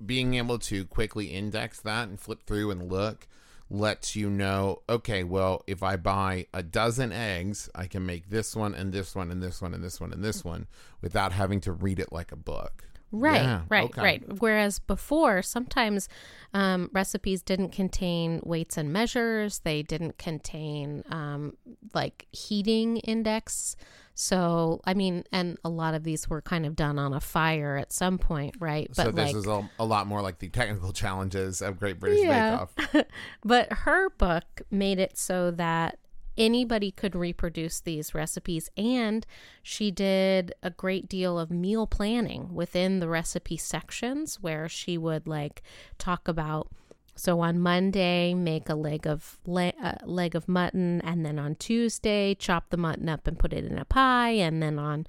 being 0.03 0.33
able 0.35 0.57
to 0.57 0.85
quickly 0.85 1.25
index 1.25 1.81
that 1.81 2.07
and 2.07 2.19
flip 2.19 2.43
through 2.47 2.71
and 2.71 2.89
look 2.89 3.27
lets 3.69 4.15
you 4.15 4.29
know 4.29 4.81
okay 4.89 5.23
well 5.23 5.63
if 5.65 5.81
i 5.81 5.95
buy 5.95 6.45
a 6.53 6.61
dozen 6.61 7.11
eggs 7.13 7.69
i 7.73 7.85
can 7.85 8.05
make 8.05 8.29
this 8.29 8.53
one 8.53 8.73
and 8.75 8.91
this 8.91 9.15
one 9.15 9.31
and 9.31 9.41
this 9.41 9.61
one 9.61 9.73
and 9.73 9.81
this 9.81 10.01
one 10.01 10.11
and 10.11 10.21
this 10.21 10.43
one 10.43 10.67
without 11.01 11.31
having 11.31 11.61
to 11.61 11.71
read 11.71 11.97
it 11.97 12.11
like 12.11 12.33
a 12.33 12.35
book 12.35 12.83
Right, 13.11 13.41
Yeah, 13.41 13.61
right, 13.69 13.83
okay. 13.85 14.01
right. 14.01 14.23
Whereas 14.39 14.79
before, 14.79 15.41
sometimes 15.41 16.07
um, 16.53 16.89
recipes 16.93 17.41
didn't 17.41 17.69
contain 17.71 18.41
weights 18.43 18.77
and 18.77 18.91
measures. 18.93 19.59
They 19.59 19.83
didn't 19.83 20.17
contain 20.17 21.03
um, 21.09 21.57
like 21.93 22.27
heating 22.31 22.97
index. 22.97 23.75
So, 24.13 24.81
I 24.85 24.93
mean, 24.93 25.23
and 25.31 25.57
a 25.63 25.69
lot 25.69 25.93
of 25.93 26.03
these 26.03 26.29
were 26.29 26.41
kind 26.41 26.65
of 26.65 26.75
done 26.75 26.99
on 26.99 27.13
a 27.13 27.19
fire 27.19 27.77
at 27.77 27.91
some 27.91 28.17
point, 28.17 28.55
right? 28.59 28.87
But 28.89 28.95
so 29.05 29.11
this 29.11 29.27
like, 29.27 29.35
is 29.35 29.47
a, 29.47 29.69
a 29.79 29.85
lot 29.85 30.07
more 30.07 30.21
like 30.21 30.39
the 30.39 30.49
technical 30.49 30.93
challenges 30.93 31.61
of 31.61 31.79
great 31.79 31.99
british 31.99 32.21
Yeah. 32.21 32.49
bake 32.51 32.59
off 32.61 33.05
but 33.43 33.71
her 33.71 34.09
book 34.11 34.61
made 34.69 34.99
it 34.99 35.17
so 35.17 35.51
that 35.51 35.97
anybody 36.37 36.91
could 36.91 37.15
reproduce 37.15 37.79
these 37.79 38.13
recipes 38.13 38.69
and 38.77 39.25
she 39.61 39.91
did 39.91 40.53
a 40.63 40.69
great 40.69 41.07
deal 41.07 41.37
of 41.37 41.51
meal 41.51 41.85
planning 41.85 42.53
within 42.53 42.99
the 42.99 43.07
recipe 43.07 43.57
sections 43.57 44.35
where 44.41 44.67
she 44.69 44.97
would 44.97 45.27
like 45.27 45.61
talk 45.97 46.27
about 46.27 46.69
so 47.15 47.41
on 47.41 47.59
Monday 47.59 48.33
make 48.33 48.69
a 48.69 48.75
leg 48.75 49.05
of 49.05 49.39
le- 49.45 49.73
uh, 49.83 49.95
leg 50.05 50.35
of 50.35 50.47
mutton 50.47 51.01
and 51.01 51.25
then 51.25 51.37
on 51.37 51.55
Tuesday 51.55 52.33
chop 52.35 52.69
the 52.69 52.77
mutton 52.77 53.09
up 53.09 53.27
and 53.27 53.37
put 53.37 53.53
it 53.53 53.65
in 53.65 53.77
a 53.77 53.85
pie 53.85 54.31
and 54.31 54.63
then 54.63 54.79
on 54.79 55.05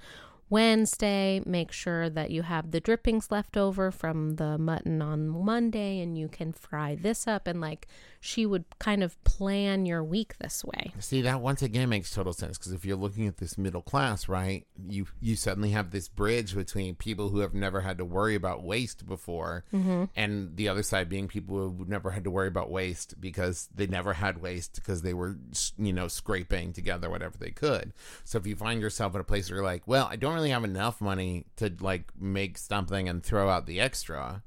Wednesday, 0.52 1.40
make 1.46 1.72
sure 1.72 2.10
that 2.10 2.30
you 2.30 2.42
have 2.42 2.72
the 2.72 2.80
drippings 2.80 3.30
left 3.30 3.56
over 3.56 3.90
from 3.90 4.36
the 4.36 4.58
mutton 4.58 5.00
on 5.00 5.26
Monday 5.26 5.98
and 6.00 6.18
you 6.18 6.28
can 6.28 6.52
fry 6.52 6.94
this 6.94 7.26
up. 7.26 7.46
And 7.46 7.58
like 7.58 7.88
she 8.24 8.46
would 8.46 8.64
kind 8.78 9.02
of 9.02 9.22
plan 9.24 9.84
your 9.84 10.04
week 10.04 10.38
this 10.38 10.64
way. 10.64 10.92
See 11.00 11.22
that 11.22 11.40
once 11.40 11.60
again 11.60 11.88
makes 11.88 12.12
total 12.12 12.32
sense 12.32 12.56
because 12.56 12.72
if 12.72 12.84
you're 12.84 12.96
looking 12.96 13.26
at 13.26 13.38
this 13.38 13.58
middle 13.58 13.82
class, 13.82 14.28
right, 14.28 14.64
you 14.88 15.08
you 15.20 15.34
suddenly 15.34 15.70
have 15.70 15.90
this 15.90 16.08
bridge 16.08 16.54
between 16.54 16.94
people 16.94 17.30
who 17.30 17.40
have 17.40 17.52
never 17.52 17.80
had 17.80 17.98
to 17.98 18.04
worry 18.04 18.36
about 18.36 18.62
waste 18.62 19.08
before, 19.08 19.64
mm-hmm. 19.74 20.04
and 20.14 20.56
the 20.56 20.68
other 20.68 20.84
side 20.84 21.08
being 21.08 21.26
people 21.26 21.70
who 21.70 21.84
never 21.88 22.12
had 22.12 22.22
to 22.22 22.30
worry 22.30 22.46
about 22.46 22.70
waste 22.70 23.20
because 23.20 23.68
they 23.74 23.88
never 23.88 24.12
had 24.12 24.40
waste 24.40 24.76
because 24.76 25.02
they 25.02 25.14
were 25.14 25.36
you 25.76 25.92
know 25.92 26.06
scraping 26.06 26.72
together 26.72 27.10
whatever 27.10 27.36
they 27.38 27.50
could. 27.50 27.92
So 28.22 28.38
if 28.38 28.46
you 28.46 28.54
find 28.54 28.80
yourself 28.80 29.16
in 29.16 29.20
a 29.20 29.24
place 29.24 29.50
where 29.50 29.56
you're 29.56 29.66
like, 29.66 29.82
well, 29.86 30.06
I 30.08 30.14
don't 30.14 30.34
really 30.34 30.41
have 30.50 30.64
enough 30.64 31.00
money 31.00 31.46
to 31.56 31.72
like 31.80 32.12
make 32.18 32.58
something 32.58 33.08
and 33.08 33.22
throw 33.22 33.48
out 33.48 33.66
the 33.66 33.80
extra, 33.80 34.42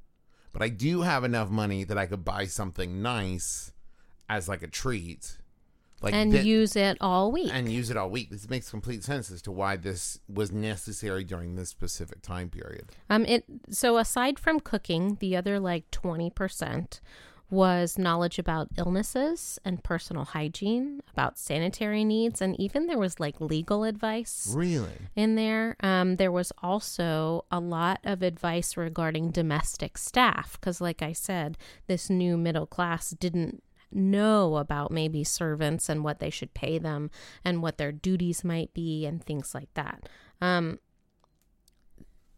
but 0.54 0.62
I 0.62 0.70
do 0.70 1.02
have 1.02 1.24
enough 1.24 1.50
money 1.50 1.84
that 1.84 1.98
I 1.98 2.06
could 2.06 2.24
buy 2.24 2.46
something 2.46 3.02
nice 3.02 3.74
as 4.30 4.48
like 4.48 4.64
a 4.64 4.68
treat. 4.68 5.38
Like 6.02 6.14
and 6.14 6.34
use 6.34 6.76
it 6.76 6.98
all 7.02 7.32
week. 7.32 7.50
and 7.52 7.72
use 7.72 7.90
it 7.90 7.98
all 7.98 8.10
week. 8.10 8.30
This 8.30 8.50
makes 8.50 8.70
complete 8.70 9.04
sense 9.04 9.32
as 9.32 9.42
to 9.44 9.52
why 9.52 9.76
this 9.76 10.20
was 10.28 10.52
necessary 10.52 11.24
during 11.24 11.56
this 11.56 11.70
specific 11.70 12.22
time 12.22 12.50
period. 12.50 12.92
Um, 13.10 13.26
it 13.26 13.46
so 13.70 13.98
aside 13.98 14.38
from 14.38 14.60
cooking, 14.60 15.18
the 15.20 15.36
other 15.36 15.60
like 15.60 15.90
twenty 15.92 16.30
percent 16.30 17.00
was 17.50 17.98
knowledge 17.98 18.40
about 18.40 18.70
illnesses 18.78 19.60
and 19.64 19.84
personal 19.84 20.26
hygiene, 20.26 21.02
about 21.12 21.38
sanitary 21.38 22.04
needs, 22.04 22.42
and 22.42 22.60
even 22.60 22.88
there 22.88 22.98
was 22.98 23.20
like 23.20 23.40
legal 23.40 23.84
advice 23.84 24.52
Really? 24.56 24.98
in 25.16 25.36
there. 25.36 25.76
Um, 25.82 26.16
there 26.16 26.32
was 26.32 26.52
also 26.64 27.46
a 27.52 27.60
lot 27.60 28.00
of 28.04 28.22
advice 28.22 28.76
regarding 28.76 29.32
domestic 29.32 29.98
staff 29.98 30.60
because, 30.60 30.82
like 30.82 31.02
I 31.02 31.14
said, 31.14 31.58
this 31.88 32.10
new 32.10 32.36
middle 32.38 32.66
class 32.66 33.12
didn't 33.12 33.62
know 33.92 34.58
about 34.58 34.92
maybe 34.92 35.24
servants 35.24 35.88
and 35.88 36.04
what 36.04 36.20
they 36.20 36.30
should 36.30 36.54
pay 36.54 36.78
them 36.78 37.10
and 37.46 37.62
what 37.62 37.78
their 37.78 37.92
duties 37.92 38.44
might 38.44 38.74
be 38.74 39.06
and 39.06 39.24
things 39.24 39.54
like 39.54 39.74
that. 39.76 40.10
Um, 40.42 40.80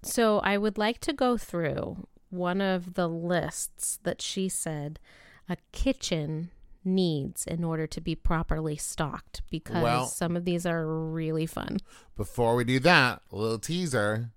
so 0.03 0.39
I 0.39 0.57
would 0.57 0.77
like 0.77 0.99
to 1.01 1.13
go 1.13 1.37
through 1.37 2.05
one 2.29 2.62
of 2.62 2.93
the 2.96 3.07
lists 3.07 4.00
that 4.03 4.22
she 4.22 4.50
said 4.50 5.00
a 5.50 5.57
kitchen 5.72 6.51
needs 6.84 7.46
in 7.46 7.63
order 7.63 7.86
to 7.88 8.01
be 8.01 8.15
properly 8.15 8.75
stocked 8.77 9.41
because 9.50 9.84
Well- 9.84 10.05
some 10.07 10.36
of 10.36 10.46
these 10.46 10.65
are 10.65 10.86
really 10.88 11.46
fun. 11.46 11.77
Before 12.15 12.55
we 12.55 12.63
do 12.63 12.79
that, 12.79 13.22
a 13.31 13.36
little 13.36 13.60
teaser. 13.60 14.31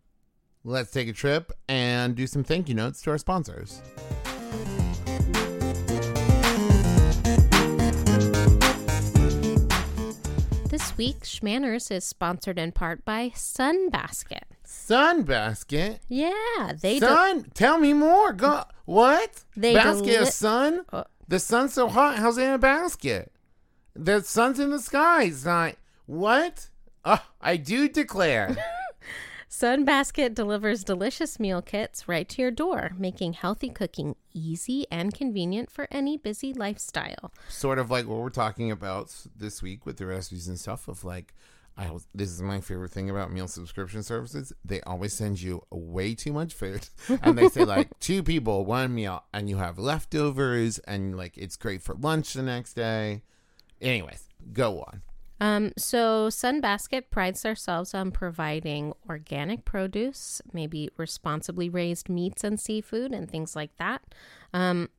Let's 0.63 0.91
take 0.91 1.09
a 1.09 1.13
trip 1.13 1.53
and 1.69 2.15
do 2.15 2.27
some 2.27 2.45
thank 2.45 2.69
you 2.69 2.75
notes 2.75 3.01
to 3.03 3.11
our 3.11 3.19
sponsors. 3.19 3.81
This 10.69 10.97
week, 10.97 11.21
Schmanners 11.25 11.91
is 11.91 12.05
sponsored 12.05 12.59
in 12.59 12.71
part 12.73 13.05
by 13.05 13.31
Sunbasket. 13.35 14.43
Sunbasket. 14.71 15.99
Yeah, 16.09 16.73
they 16.81 16.99
do. 17.01 17.07
sun. 17.07 17.47
Tell 17.55 17.79
me 17.79 17.93
more. 17.93 18.33
Go. 18.33 18.63
What? 18.85 19.45
They 19.57 19.75
basket 19.75 20.05
deli- 20.07 20.17
of 20.17 20.29
sun. 20.29 20.81
Uh, 20.93 21.05
the 21.27 21.39
sun's 21.41 21.75
so 21.75 21.89
hot. 21.89 22.17
How's 22.19 22.39
it 22.39 22.45
in 22.45 22.53
a 22.53 22.59
basket? 22.59 23.33
The 23.95 24.21
sun's 24.23 24.61
in 24.61 24.71
the 24.71 24.79
sky. 24.79 25.25
It's 25.25 25.45
not. 25.45 25.75
What? 26.07 26.69
Oh, 27.05 27.25
I 27.41 27.57
do 27.57 27.89
declare. 27.89 28.57
Sunbasket 29.51 30.35
delivers 30.35 30.85
delicious 30.85 31.41
meal 31.41 31.61
kits 31.61 32.07
right 32.07 32.29
to 32.29 32.41
your 32.41 32.53
door, 32.53 32.93
making 32.97 33.33
healthy 33.33 33.69
cooking 33.69 34.15
easy 34.33 34.87
and 34.93 35.13
convenient 35.13 35.71
for 35.73 35.89
any 35.91 36.17
busy 36.17 36.53
lifestyle. 36.53 37.33
sort 37.49 37.81
of 37.81 37.91
like 37.91 38.07
what 38.07 38.19
we're 38.21 38.31
talking 38.31 38.71
about 38.71 39.13
this 39.37 39.61
week 39.61 39.85
with 39.85 39.97
the 39.97 40.07
recipes 40.07 40.47
and 40.47 40.59
stuff 40.59 40.87
of 40.87 41.03
like 41.05 41.35
I 41.81 41.91
was, 41.91 42.07
this 42.15 42.29
is 42.29 42.43
my 42.43 42.61
favorite 42.61 42.91
thing 42.91 43.09
about 43.09 43.33
meal 43.33 43.49
subscription 43.49 44.03
services. 44.03 44.53
They 44.63 44.83
always 44.83 45.15
send 45.15 45.41
you 45.41 45.63
way 45.71 46.15
too 46.15 46.35
much 46.35 46.53
food, 46.53 46.87
and 47.23 47.39
they 47.39 47.49
say 47.49 47.65
like 47.65 47.89
two 48.01 48.23
people, 48.23 48.67
one 48.67 48.95
meal, 48.95 49.25
and 49.33 49.49
you 49.49 49.57
have 49.57 49.79
leftovers, 49.79 50.79
and 50.81 51.17
like 51.17 51.39
it's 51.39 51.57
great 51.57 51.81
for 51.81 51.95
lunch 51.95 52.35
the 52.35 52.43
next 52.43 52.75
day. 52.75 53.23
Anyways, 53.81 54.29
go 54.53 54.81
on. 54.81 55.01
Um, 55.41 55.73
so 55.79 56.29
Sunbasket 56.29 57.05
prides 57.11 57.47
ourselves 57.47 57.95
on 57.95 58.11
providing 58.11 58.93
organic 59.09 59.65
produce, 59.65 60.43
maybe 60.53 60.91
responsibly 60.99 61.71
raised 61.71 62.11
meats 62.11 62.45
and 62.45 62.61
seafood 62.61 63.13
and 63.13 63.31
things 63.31 63.57
like 63.57 63.75
that. 63.79 64.03
Um, 64.53 64.91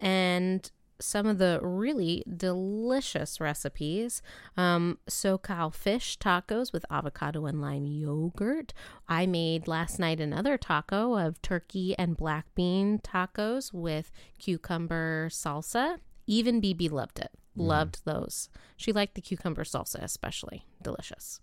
and 0.00 0.70
some 1.00 1.26
of 1.26 1.38
the 1.38 1.60
really 1.62 2.24
delicious 2.36 3.40
recipes. 3.40 4.22
Um, 4.56 4.98
SoCal 5.08 5.74
fish 5.74 6.18
tacos 6.18 6.72
with 6.72 6.84
avocado 6.90 7.46
and 7.46 7.60
lime 7.60 7.86
yogurt. 7.86 8.72
I 9.08 9.26
made 9.26 9.68
last 9.68 9.98
night 9.98 10.20
another 10.20 10.56
taco 10.58 11.16
of 11.16 11.40
turkey 11.42 11.94
and 11.98 12.16
black 12.16 12.46
bean 12.54 12.98
tacos 12.98 13.72
with 13.72 14.10
cucumber 14.38 15.28
salsa. 15.30 15.98
Even 16.26 16.60
BB 16.60 16.90
loved 16.90 17.18
it. 17.18 17.30
Loved 17.56 18.04
those. 18.04 18.48
She 18.76 18.92
liked 18.92 19.14
the 19.14 19.20
cucumber 19.20 19.64
salsa 19.64 20.02
especially. 20.02 20.64
Delicious. 20.82 21.40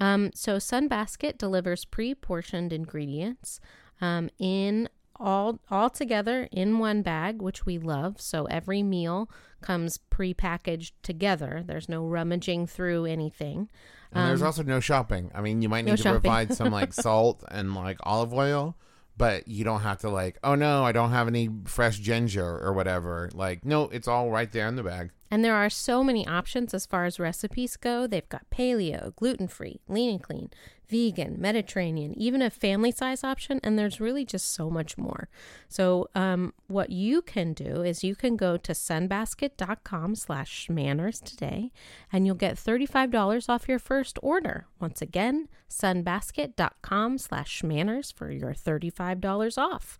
Um, 0.00 0.30
so 0.34 0.56
Sunbasket 0.56 1.38
delivers 1.38 1.84
pre-portioned 1.84 2.72
ingredients 2.72 3.60
um, 4.00 4.28
in 4.38 4.88
all 5.18 5.58
all 5.70 5.90
together 5.90 6.48
in 6.52 6.78
one 6.78 7.02
bag, 7.02 7.40
which 7.42 7.64
we 7.66 7.78
love. 7.78 8.20
So 8.20 8.44
every 8.46 8.82
meal 8.82 9.30
comes 9.60 9.98
pre-packaged 10.10 10.94
together. 11.02 11.62
There's 11.66 11.88
no 11.88 12.06
rummaging 12.06 12.66
through 12.66 13.06
anything. 13.06 13.68
And 14.12 14.28
there's 14.28 14.42
also 14.42 14.62
no 14.62 14.80
shopping. 14.80 15.30
I 15.34 15.40
mean, 15.40 15.62
you 15.62 15.68
might 15.68 15.80
Um, 15.80 15.86
no 15.86 15.92
need 15.92 15.96
to 15.98 16.02
shopping. 16.02 16.20
provide 16.20 16.54
some 16.54 16.70
like 16.72 16.92
salt 17.06 17.42
and 17.50 17.74
like 17.74 17.98
olive 18.02 18.32
oil, 18.32 18.76
but 19.16 19.46
you 19.48 19.64
don't 19.64 19.80
have 19.80 19.98
to 20.00 20.08
like, 20.10 20.38
oh 20.44 20.54
no, 20.54 20.84
I 20.84 20.92
don't 20.92 21.10
have 21.10 21.26
any 21.28 21.50
fresh 21.64 21.98
ginger 21.98 22.58
or 22.60 22.72
whatever. 22.72 23.28
Like, 23.34 23.64
no, 23.64 23.84
it's 23.84 24.08
all 24.08 24.30
right 24.30 24.50
there 24.50 24.68
in 24.68 24.76
the 24.76 24.82
bag. 24.82 25.10
And 25.30 25.44
there 25.44 25.56
are 25.56 25.68
so 25.68 26.04
many 26.04 26.24
options 26.26 26.72
as 26.72 26.86
far 26.86 27.04
as 27.04 27.18
recipes 27.18 27.76
go. 27.76 28.06
They've 28.06 28.28
got 28.28 28.48
paleo, 28.50 29.14
gluten 29.16 29.48
free, 29.48 29.80
lean 29.88 30.10
and 30.10 30.22
clean, 30.22 30.50
vegan, 30.88 31.36
Mediterranean, 31.38 32.16
even 32.18 32.42
a 32.42 32.50
family 32.50 32.90
size 32.90 33.24
option. 33.24 33.60
And 33.62 33.78
there's 33.78 34.00
really 34.00 34.24
just 34.24 34.52
so 34.52 34.70
much 34.70 34.96
more. 34.96 35.28
So, 35.68 36.08
um, 36.14 36.52
what 36.66 36.90
you 36.90 37.22
can 37.22 37.52
do 37.52 37.82
is 37.82 38.04
you 38.04 38.14
can 38.14 38.36
go 38.36 38.56
to 38.56 38.72
sunbasket.com 38.72 40.14
slash 40.14 40.68
manners 40.68 41.20
today 41.20 41.72
and 42.12 42.26
you'll 42.26 42.34
get 42.34 42.56
$35 42.56 43.48
off 43.48 43.68
your 43.68 43.78
first 43.78 44.18
order. 44.22 44.66
Once 44.80 45.02
again, 45.02 45.48
sunbasket.com 45.70 47.18
slash 47.18 47.62
manners 47.62 48.10
for 48.10 48.30
your 48.30 48.54
$35 48.54 49.58
off. 49.58 49.98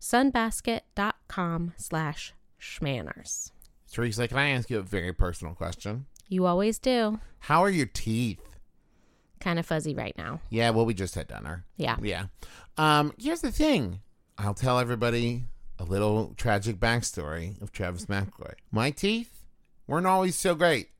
sunbasket.com 0.00 1.72
slash 1.76 2.34
schmanners. 2.60 3.50
Teresa, 3.90 4.28
can 4.28 4.38
I 4.38 4.50
ask 4.50 4.68
you 4.70 4.78
a 4.78 4.82
very 4.82 5.12
personal 5.12 5.54
question? 5.54 6.06
You 6.28 6.44
always 6.44 6.78
do. 6.78 7.20
How 7.40 7.62
are 7.64 7.70
your 7.70 7.86
teeth? 7.86 8.57
Kind 9.40 9.58
of 9.58 9.66
fuzzy 9.66 9.94
right 9.94 10.16
now. 10.16 10.40
Yeah, 10.50 10.70
well, 10.70 10.86
we 10.86 10.94
just 10.94 11.14
had 11.14 11.28
dinner. 11.28 11.64
Yeah. 11.76 11.96
Yeah. 12.02 12.26
Um, 12.76 13.12
here's 13.18 13.40
the 13.40 13.52
thing. 13.52 14.00
I'll 14.36 14.54
tell 14.54 14.78
everybody 14.78 15.44
a 15.78 15.84
little 15.84 16.34
tragic 16.36 16.78
backstory 16.78 17.60
of 17.62 17.72
Travis 17.72 18.06
McCoy. 18.06 18.54
My 18.70 18.90
teeth 18.90 19.44
weren't 19.86 20.06
always 20.06 20.36
so 20.36 20.54
great. 20.54 20.90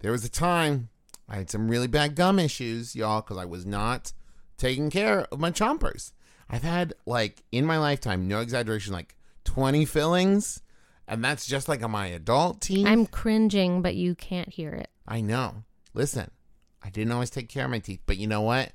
There 0.00 0.12
was 0.12 0.24
a 0.24 0.30
time 0.30 0.88
I 1.28 1.36
had 1.36 1.50
some 1.50 1.68
really 1.68 1.86
bad 1.86 2.16
gum 2.16 2.38
issues, 2.38 2.96
y'all, 2.96 3.22
because 3.22 3.36
I 3.36 3.44
was 3.44 3.64
not 3.64 4.12
taking 4.56 4.90
care 4.90 5.26
of 5.32 5.38
my 5.38 5.50
chompers. 5.50 6.12
I've 6.48 6.62
had 6.62 6.94
like 7.06 7.42
in 7.52 7.64
my 7.64 7.78
lifetime, 7.78 8.26
no 8.26 8.40
exaggeration, 8.40 8.92
like 8.92 9.14
20 9.44 9.84
fillings, 9.84 10.62
and 11.06 11.24
that's 11.24 11.46
just 11.46 11.68
like 11.68 11.82
on 11.82 11.92
my 11.92 12.06
adult 12.08 12.60
teeth. 12.62 12.86
I'm 12.86 13.06
cringing, 13.06 13.82
but 13.82 13.94
you 13.94 14.14
can't 14.14 14.48
hear 14.48 14.70
it. 14.70 14.88
I 15.06 15.20
know. 15.20 15.64
Listen, 15.94 16.30
I 16.82 16.90
didn't 16.90 17.12
always 17.12 17.30
take 17.30 17.48
care 17.48 17.64
of 17.64 17.70
my 17.70 17.78
teeth, 17.78 18.00
but 18.06 18.16
you 18.16 18.26
know 18.26 18.40
what? 18.40 18.72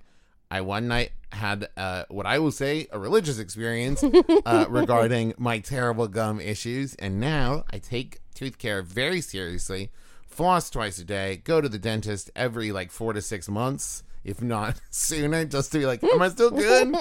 I 0.50 0.62
one 0.62 0.88
night 0.88 1.12
had 1.32 1.68
uh, 1.76 2.04
what 2.10 2.26
I 2.26 2.40
will 2.40 2.52
say 2.52 2.88
a 2.92 3.00
religious 3.00 3.40
experience 3.40 4.04
uh, 4.04 4.66
regarding 4.70 5.34
my 5.38 5.60
terrible 5.60 6.08
gum 6.08 6.40
issues, 6.40 6.96
and 6.96 7.20
now 7.20 7.64
I 7.72 7.80
take 7.80 8.20
tooth 8.34 8.58
care 8.58 8.82
very 8.82 9.22
seriously. 9.22 9.92
Floss 10.28 10.70
twice 10.70 11.00
a 11.00 11.04
day. 11.04 11.38
Go 11.44 11.62
to 11.62 11.70
the 11.70 11.80
dentist 11.80 12.30
every 12.36 12.72
like 12.72 12.92
four 12.92 13.14
to 13.14 13.22
six 13.22 13.50
months, 13.50 14.04
if 14.24 14.42
not 14.42 14.80
sooner, 14.92 15.46
just 15.46 15.72
to 15.72 15.80
be 15.80 15.86
like, 15.86 16.04
am 16.04 16.22
I 16.22 16.30
still 16.30 16.52
good? 16.52 16.96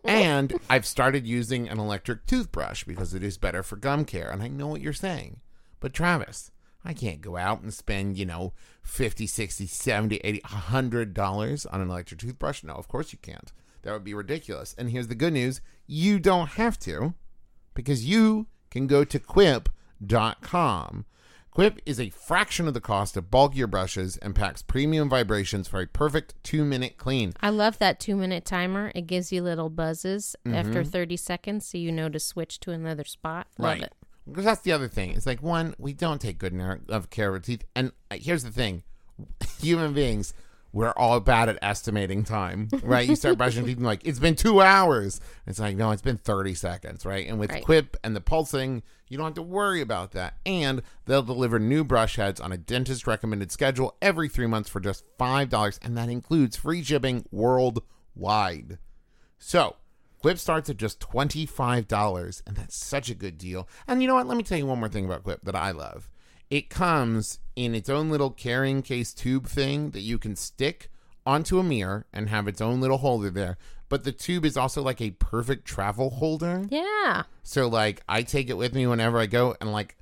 and 0.04 0.58
I've 0.68 0.86
started 0.86 1.26
using 1.26 1.68
an 1.68 1.78
electric 1.78 2.26
toothbrush 2.26 2.84
because 2.84 3.12
it 3.12 3.22
is 3.22 3.38
better 3.38 3.62
for 3.62 3.76
gum 3.76 4.04
care. 4.04 4.30
And 4.30 4.42
I 4.42 4.48
know 4.48 4.68
what 4.68 4.80
you're 4.80 4.92
saying, 4.92 5.40
but 5.80 5.92
Travis, 5.92 6.50
I 6.84 6.94
can't 6.94 7.20
go 7.20 7.36
out 7.36 7.60
and 7.60 7.72
spend, 7.74 8.16
you 8.16 8.24
know, 8.26 8.52
50, 8.82 9.26
60, 9.26 9.66
70, 9.66 10.16
80, 10.16 10.40
100 10.42 11.14
dollars 11.14 11.66
on 11.66 11.80
an 11.80 11.90
electric 11.90 12.20
toothbrush. 12.20 12.62
No, 12.64 12.74
of 12.74 12.88
course 12.88 13.12
you 13.12 13.18
can't. 13.20 13.52
That 13.82 13.92
would 13.92 14.04
be 14.04 14.14
ridiculous. 14.14 14.74
And 14.78 14.90
here's 14.90 15.08
the 15.08 15.14
good 15.14 15.32
news. 15.34 15.60
You 15.86 16.18
don't 16.18 16.48
have 16.50 16.78
to 16.80 17.14
because 17.74 18.04
you 18.06 18.46
can 18.70 18.86
go 18.86 19.04
to 19.04 19.18
quip.com. 19.18 21.04
Quip 21.50 21.80
is 21.84 21.98
a 21.98 22.10
fraction 22.10 22.68
of 22.68 22.74
the 22.74 22.80
cost 22.80 23.16
of 23.16 23.28
bulkier 23.30 23.66
brushes 23.66 24.16
and 24.18 24.36
packs 24.36 24.62
premium 24.62 25.08
vibrations 25.08 25.66
for 25.66 25.80
a 25.80 25.86
perfect 25.86 26.34
2-minute 26.44 26.96
clean. 26.96 27.32
I 27.40 27.50
love 27.50 27.78
that 27.78 27.98
two 27.98 28.14
minute 28.16 28.44
timer. 28.44 28.92
It 28.94 29.08
gives 29.08 29.32
you 29.32 29.42
little 29.42 29.68
buzzes 29.68 30.36
after 30.46 30.80
Mm-hmm. 30.82 30.90
30 30.90 31.16
seconds 31.16 31.66
so 31.66 31.76
you 31.76 31.90
know 31.90 32.08
to 32.08 32.20
switch 32.20 32.60
to 32.60 32.70
another 32.70 33.02
spot. 33.04 33.48
Love 33.58 33.80
it. 33.80 33.92
Because 34.30 34.44
that's 34.44 34.62
the 34.62 34.72
other 34.72 34.88
thing. 34.88 35.10
It's 35.10 35.26
like 35.26 35.42
one, 35.42 35.74
we 35.78 35.92
don't 35.92 36.20
take 36.20 36.38
good 36.38 36.58
of 36.88 37.10
care 37.10 37.28
of 37.28 37.34
our 37.34 37.40
teeth, 37.40 37.64
and 37.74 37.92
uh, 38.10 38.16
here's 38.20 38.44
the 38.44 38.50
thing: 38.50 38.82
human 39.60 39.92
beings, 39.92 40.32
we're 40.72 40.92
all 40.92 41.18
bad 41.20 41.48
at 41.48 41.58
estimating 41.62 42.22
time, 42.22 42.68
right? 42.82 43.08
You 43.08 43.16
start 43.16 43.36
brushing 43.38 43.64
teeth 43.64 43.78
and 43.78 43.86
like 43.86 44.06
it's 44.06 44.20
been 44.20 44.36
two 44.36 44.60
hours. 44.62 45.20
It's 45.46 45.58
like 45.58 45.76
no, 45.76 45.90
it's 45.90 46.02
been 46.02 46.16
thirty 46.16 46.54
seconds, 46.54 47.04
right? 47.04 47.26
And 47.26 47.38
with 47.40 47.50
Right. 47.50 47.64
Quip 47.64 47.96
and 48.04 48.14
the 48.14 48.20
pulsing, 48.20 48.82
you 49.08 49.16
don't 49.16 49.26
have 49.26 49.34
to 49.34 49.42
worry 49.42 49.80
about 49.80 50.12
that. 50.12 50.34
And 50.46 50.82
they'll 51.06 51.22
deliver 51.22 51.58
new 51.58 51.82
brush 51.82 52.16
heads 52.16 52.40
on 52.40 52.52
a 52.52 52.56
dentist 52.56 53.06
recommended 53.08 53.50
schedule 53.50 53.96
every 54.00 54.28
three 54.28 54.46
months 54.46 54.68
for 54.70 54.78
just 54.78 55.04
five 55.18 55.48
dollars, 55.48 55.80
and 55.82 55.96
that 55.96 56.08
includes 56.08 56.56
free 56.56 56.84
shipping 56.84 57.24
worldwide. 57.32 58.78
So, 59.38 59.76
Quip 60.20 60.38
starts 60.38 60.68
at 60.68 60.76
just 60.76 61.00
$25, 61.00 62.42
and 62.46 62.56
that's 62.56 62.76
such 62.76 63.08
a 63.08 63.14
good 63.14 63.38
deal. 63.38 63.66
And 63.88 64.02
you 64.02 64.08
know 64.08 64.14
what? 64.14 64.26
Let 64.26 64.36
me 64.36 64.42
tell 64.42 64.58
you 64.58 64.66
one 64.66 64.78
more 64.78 64.88
thing 64.88 65.06
about 65.06 65.24
Quip 65.24 65.40
that 65.44 65.56
I 65.56 65.70
love. 65.70 66.10
It 66.50 66.68
comes 66.68 67.38
in 67.56 67.74
its 67.74 67.88
own 67.88 68.10
little 68.10 68.30
carrying 68.30 68.82
case 68.82 69.14
tube 69.14 69.46
thing 69.46 69.90
that 69.92 70.00
you 70.00 70.18
can 70.18 70.36
stick 70.36 70.90
onto 71.24 71.58
a 71.58 71.62
mirror 71.62 72.06
and 72.12 72.28
have 72.28 72.48
its 72.48 72.60
own 72.60 72.80
little 72.80 72.98
holder 72.98 73.30
there. 73.30 73.56
But 73.88 74.04
the 74.04 74.12
tube 74.12 74.44
is 74.44 74.56
also 74.56 74.82
like 74.82 75.00
a 75.00 75.10
perfect 75.12 75.64
travel 75.64 76.10
holder. 76.10 76.64
Yeah. 76.68 77.24
So, 77.42 77.66
like, 77.66 78.02
I 78.08 78.22
take 78.22 78.50
it 78.50 78.56
with 78.56 78.74
me 78.74 78.86
whenever 78.86 79.18
I 79.18 79.26
go, 79.26 79.56
and 79.60 79.72
like, 79.72 79.96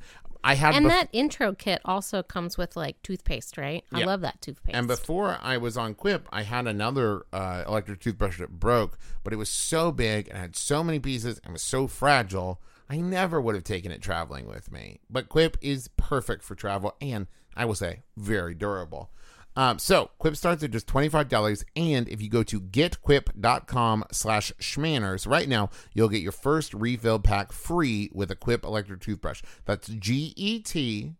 I 0.44 0.55
had 0.55 0.74
And 0.74 0.87
bef- 0.87 0.90
that 0.90 1.09
intro 1.12 1.55
kit 1.55 1.81
also 1.85 2.22
comes 2.22 2.57
with 2.57 2.77
like 2.77 3.03
toothpaste, 3.03 3.59
right? 3.59 3.85
I 3.92 4.01
Yeah. 4.01 4.07
love 4.07 4.20
that 4.22 4.40
toothpaste. 4.40 4.77
And 4.77 4.87
before 4.87 5.38
I 5.42 5.57
was 5.57 5.77
on 5.77 5.94
Quip, 5.94 6.29
I 6.33 6.42
had 6.42 6.66
another 6.66 7.22
uh, 7.33 7.64
electric 7.66 8.01
toothbrush 8.01 8.38
that 8.38 8.61
broke, 8.61 8.98
but 9.24 9.33
it 9.33 9.37
was 9.37 9.48
so 9.48 9.90
big 9.92 10.29
and 10.29 10.38
had 10.38 10.57
so 10.57 10.85
many 10.85 10.98
pieces 11.01 11.40
and 11.44 11.53
was 11.53 11.62
so 11.62 11.87
fragile, 11.87 12.61
I 12.88 12.98
never 12.98 13.40
would 13.40 13.55
have 13.55 13.64
taken 13.64 13.90
it 13.92 14.01
traveling 14.01 14.46
with 14.46 14.70
me. 14.72 15.01
But 15.11 15.29
Quip 15.29 15.57
is 15.61 15.88
perfect 15.96 16.42
for 16.44 16.55
travel 16.55 16.94
and 17.01 17.27
I 17.57 17.64
will 17.64 17.74
say 17.74 18.03
very 18.16 18.55
durable. 18.55 19.11
Um, 19.59 19.81
so 19.81 20.12
Quip 20.18 20.37
starts 20.37 20.62
at 20.62 20.71
just 20.71 20.87
$25 20.87 21.64
and 21.75 22.09
if 22.09 22.23
you 22.23 22.31
go 22.31 22.44
to 22.44 22.61
getquip.com 22.61 24.05
slash 24.12 24.53
schmanners 24.61 25.29
right 25.29 25.49
now, 25.49 25.71
you'll 25.92 26.09
get 26.09 26.23
your 26.23 26.31
first 26.31 26.73
refill 26.73 27.18
pack 27.18 27.51
free 27.51 28.09
with 28.14 28.31
a 28.31 28.37
Quip 28.37 28.64
electric 28.64 29.01
toothbrush. 29.01 29.42
That's 29.64 29.88
G-E-T 29.88 31.14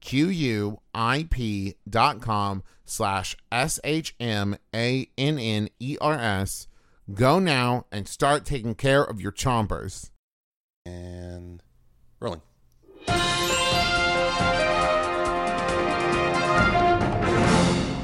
Q-U-I-P 0.00 1.74
dot 1.88 2.20
com 2.20 2.64
slash 2.84 3.36
S-H-M-A-N-N-E-R-S. 3.52 3.86
Go 7.14 7.38
now 7.38 7.86
and 7.92 8.08
start 8.08 8.44
taking 8.44 8.74
care 8.74 9.04
of 9.04 9.20
your 9.20 9.30
chompers. 9.30 10.10
And 10.84 11.62
rolling. 12.18 12.42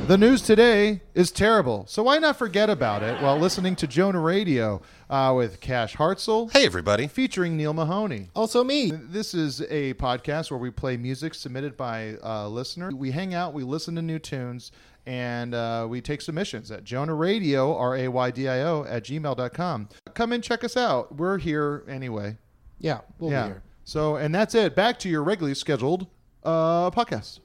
The 0.07 0.19
news 0.19 0.43
today 0.43 1.03
is 1.15 1.31
terrible, 1.31 1.85
so 1.87 2.03
why 2.03 2.19
not 2.19 2.37
forget 2.37 2.69
about 2.69 3.05
it 3.05 3.23
while 3.23 3.39
listening 3.39 3.77
to 3.77 3.87
Jonah 3.87 4.19
Raydio 4.19 4.83
uh, 5.09 5.33
with 5.37 5.61
Cash 5.61 5.95
Hartzell 5.97 6.51
Hey, 6.53 6.67
everybody. 6.67 7.07
featuring 7.07 7.57
Neil 7.57 7.73
Mahoney. 7.73 8.29
Also 8.35 8.65
me. 8.65 8.91
This 8.91 9.35
is 9.35 9.61
a 9.71 9.95
podcast 9.95 10.51
where 10.51 10.59
we 10.59 10.71
play 10.71 10.97
music 10.97 11.33
submitted 11.35 11.77
by 11.77 12.17
uh, 12.25 12.49
listeners. 12.49 12.93
We 12.93 13.13
hang 13.13 13.35
out, 13.35 13.55
we 13.55 13.63
listen 13.63 13.95
to 13.95 14.03
new 14.03 14.19
tunes, 14.19 14.73
and 15.07 15.55
uh, 15.55 15.87
we 15.89 16.01
take 16.01 16.23
submissions 16.23 16.73
at 16.73 16.83
Jonah 16.83 17.13
Raydio, 17.15 17.79
R 17.79 17.97
A 17.97 18.09
Y 18.09 18.31
D 18.33 18.49
I 18.49 18.63
O, 18.63 18.85
at 18.89 19.05
gmail.com. 19.05 19.89
Come 20.15 20.33
and 20.33 20.43
check 20.43 20.65
us 20.65 20.77
out. 20.77 21.15
We're 21.15 21.39
here 21.39 21.85
anyway. 21.89 22.37
Yeah, 22.81 23.03
we'll 23.21 23.31
yeah. 23.31 23.43
be 23.45 23.49
here. 23.51 23.63
So, 23.85 24.17
and 24.17 24.35
that's 24.35 24.57
it. 24.57 24.75
Back 24.75 24.99
to 25.01 25.09
your 25.09 25.23
regularly 25.23 25.55
scheduled 25.55 26.09
uh, 26.43 26.91
podcast. 26.91 27.39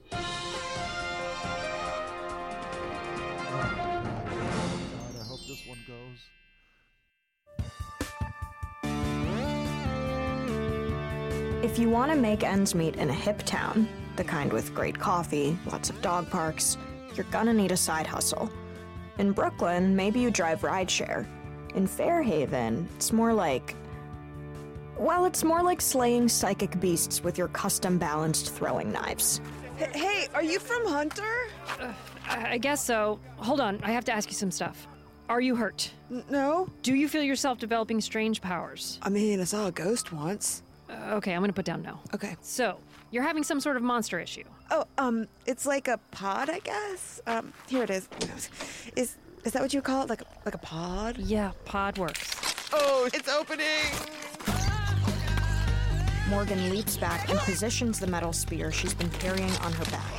God, 3.61 5.15
I 5.19 5.23
hope 5.23 5.39
this 5.47 5.65
one 5.67 5.79
goes. 5.87 6.19
If 11.63 11.79
you 11.79 11.89
want 11.89 12.11
to 12.11 12.17
make 12.17 12.43
ends 12.43 12.75
meet 12.75 12.95
in 12.97 13.09
a 13.09 13.13
hip 13.13 13.43
town, 13.43 13.87
the 14.15 14.23
kind 14.23 14.53
with 14.53 14.73
great 14.73 14.97
coffee, 14.97 15.57
lots 15.65 15.89
of 15.89 16.01
dog 16.01 16.29
parks, 16.29 16.77
you're 17.15 17.25
gonna 17.31 17.53
need 17.53 17.71
a 17.71 17.77
side 17.77 18.07
hustle. 18.07 18.49
In 19.17 19.31
Brooklyn, 19.31 19.95
maybe 19.95 20.19
you 20.19 20.29
drive 20.29 20.61
rideshare. 20.61 21.25
In 21.75 21.87
Fairhaven, 21.87 22.87
it's 22.95 23.11
more 23.11 23.33
like. 23.33 23.75
Well, 24.97 25.25
it's 25.25 25.43
more 25.43 25.61
like 25.63 25.81
slaying 25.81 26.29
psychic 26.29 26.79
beasts 26.79 27.23
with 27.23 27.37
your 27.37 27.49
custom 27.49 27.97
balanced 27.97 28.53
throwing 28.53 28.91
knives. 28.91 29.41
Hey, 29.77 30.27
are 30.33 30.43
you 30.43 30.59
from 30.59 30.85
Hunter? 30.85 31.47
I 32.27 32.51
I 32.53 32.57
guess 32.57 32.83
so. 32.83 33.19
Hold 33.37 33.59
on, 33.59 33.79
I 33.83 33.91
have 33.91 34.05
to 34.05 34.11
ask 34.11 34.29
you 34.29 34.35
some 34.35 34.51
stuff. 34.51 34.87
Are 35.27 35.41
you 35.41 35.55
hurt? 35.55 35.91
N- 36.11 36.23
no? 36.29 36.69
Do 36.83 36.93
you 36.93 37.07
feel 37.09 37.23
yourself 37.23 37.57
developing 37.57 37.99
strange 38.01 38.41
powers? 38.41 38.99
I 39.01 39.09
mean, 39.09 39.41
I 39.41 39.43
saw 39.45 39.67
a 39.67 39.71
ghost 39.71 40.11
once. 40.13 40.61
Uh, 40.89 41.15
okay, 41.15 41.33
I'm 41.33 41.41
gonna 41.41 41.53
put 41.53 41.65
down 41.65 41.81
no. 41.81 41.99
Okay. 42.13 42.35
So, 42.41 42.77
you're 43.11 43.23
having 43.23 43.43
some 43.43 43.59
sort 43.59 43.75
of 43.75 43.81
monster 43.83 44.19
issue. 44.19 44.43
Oh, 44.69 44.85
um, 44.99 45.27
it's 45.47 45.65
like 45.65 45.87
a 45.87 45.97
pod, 46.11 46.49
I 46.49 46.59
guess. 46.59 47.21
Um, 47.25 47.53
here 47.67 47.83
it 47.83 47.89
is. 47.89 48.07
Is 48.95 49.17
is 49.43 49.51
that 49.53 49.61
what 49.61 49.73
you 49.73 49.81
call 49.81 50.03
it? 50.03 50.09
Like 50.09 50.21
a, 50.21 50.25
like 50.45 50.55
a 50.55 50.59
pod? 50.59 51.17
Yeah, 51.17 51.51
pod 51.65 51.97
works. 51.97 52.69
Oh, 52.73 53.09
it's 53.13 53.29
opening. 53.29 53.65
Morgan 56.29 56.69
leaps 56.71 56.97
back 56.97 57.29
and 57.29 57.37
positions 57.39 57.99
the 57.99 58.07
metal 58.07 58.33
spear 58.33 58.71
she's 58.71 58.93
been 58.95 59.09
carrying 59.11 59.51
on 59.57 59.71
her 59.73 59.85
back. 59.85 60.11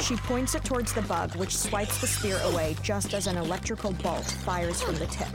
She 0.00 0.16
points 0.16 0.54
it 0.54 0.64
towards 0.64 0.92
the 0.92 1.02
bug, 1.02 1.34
which 1.36 1.56
swipes 1.56 2.00
the 2.00 2.06
spear 2.06 2.38
away 2.44 2.76
just 2.82 3.14
as 3.14 3.26
an 3.26 3.36
electrical 3.36 3.92
bolt 3.92 4.24
fires 4.44 4.82
from 4.82 4.96
the 4.96 5.06
tip. 5.06 5.28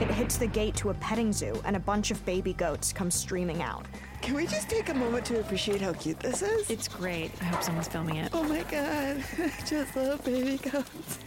It 0.00 0.10
hits 0.10 0.36
the 0.36 0.46
gate 0.46 0.74
to 0.76 0.90
a 0.90 0.94
petting 0.94 1.32
zoo, 1.32 1.60
and 1.64 1.76
a 1.76 1.80
bunch 1.80 2.10
of 2.10 2.24
baby 2.26 2.52
goats 2.52 2.92
come 2.92 3.10
streaming 3.10 3.62
out. 3.62 3.86
Can 4.20 4.34
we 4.34 4.46
just 4.46 4.68
take 4.68 4.88
a 4.88 4.94
moment 4.94 5.24
to 5.26 5.40
appreciate 5.40 5.80
how 5.80 5.92
cute 5.92 6.20
this 6.20 6.42
is? 6.42 6.68
It's 6.70 6.88
great. 6.88 7.30
I 7.40 7.44
hope 7.46 7.62
someone's 7.62 7.88
filming 7.88 8.16
it. 8.16 8.30
oh 8.32 8.42
my 8.42 8.62
god, 8.64 9.24
I 9.38 9.52
just 9.66 9.96
love 9.96 10.24
baby 10.24 10.58
goats. 10.58 11.18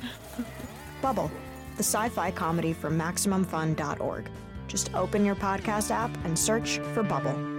Bubble, 1.01 1.31
the 1.77 1.83
sci 1.83 2.09
fi 2.09 2.31
comedy 2.31 2.73
from 2.73 2.97
MaximumFun.org. 2.99 4.29
Just 4.67 4.93
open 4.93 5.25
your 5.25 5.35
podcast 5.35 5.91
app 5.91 6.11
and 6.25 6.37
search 6.37 6.79
for 6.93 7.03
Bubble. 7.03 7.54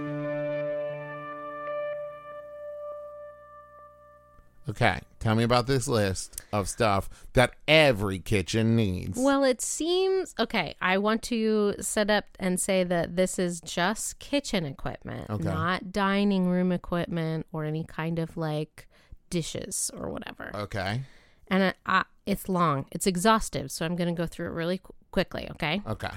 Okay, 4.69 4.99
tell 5.19 5.33
me 5.33 5.43
about 5.43 5.65
this 5.65 5.87
list 5.87 6.41
of 6.51 6.67
stuff 6.67 7.09
that 7.33 7.53
every 7.67 8.19
kitchen 8.19 8.75
needs. 8.75 9.17
Well, 9.17 9.43
it 9.45 9.61
seems 9.61 10.35
okay. 10.37 10.75
I 10.81 10.97
want 10.97 11.23
to 11.23 11.75
set 11.79 12.09
up 12.09 12.25
and 12.39 12.59
say 12.59 12.83
that 12.83 13.15
this 13.15 13.39
is 13.39 13.61
just 13.61 14.19
kitchen 14.19 14.65
equipment, 14.65 15.29
Okay. 15.29 15.43
not 15.43 15.91
dining 15.93 16.47
room 16.49 16.71
equipment 16.73 17.45
or 17.53 17.63
any 17.63 17.85
kind 17.85 18.19
of 18.19 18.35
like 18.35 18.87
dishes 19.29 19.89
or 19.93 20.09
whatever. 20.09 20.51
okay, 20.53 21.01
And 21.49 21.63
I, 21.63 21.73
I, 21.85 22.03
it's 22.25 22.49
long, 22.49 22.85
it's 22.91 23.07
exhaustive, 23.07 23.71
so 23.71 23.85
I'm 23.85 23.95
going 23.95 24.13
to 24.13 24.19
go 24.21 24.25
through 24.27 24.47
it 24.47 24.51
really 24.53 24.79
qu- 24.79 24.93
quickly. 25.11 25.47
Okay, 25.51 25.81
okay, 25.87 26.11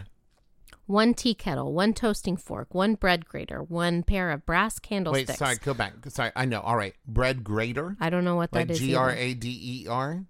one 0.91 1.15
tea 1.15 1.35
kettle, 1.35 1.73
one 1.73 1.95
toasting 1.95 2.37
fork, 2.37 2.75
one 2.75 2.95
bread 2.95 3.27
grater, 3.27 3.63
one 3.63 4.03
pair 4.03 4.31
of 4.31 4.45
brass 4.45 4.79
candlesticks. 4.79 5.31
wait, 5.31 5.39
sorry, 5.39 5.57
go 5.57 5.73
back. 5.73 5.95
Sorry, 6.09 6.33
I 6.35 6.45
know. 6.45 6.61
All 6.61 6.77
right, 6.77 6.95
bread 7.07 7.45
grater, 7.45 7.97
I 8.01 8.11
don't 8.11 8.25
know 8.25 8.37
what 8.37 8.53
like 8.53 8.69
that 8.69 8.73
is. 8.75 8.81
G. 8.81 8.95
R 8.95 9.11
A 9.11 9.35
D 9.35 9.49
E 9.49 9.87
R, 9.89 10.25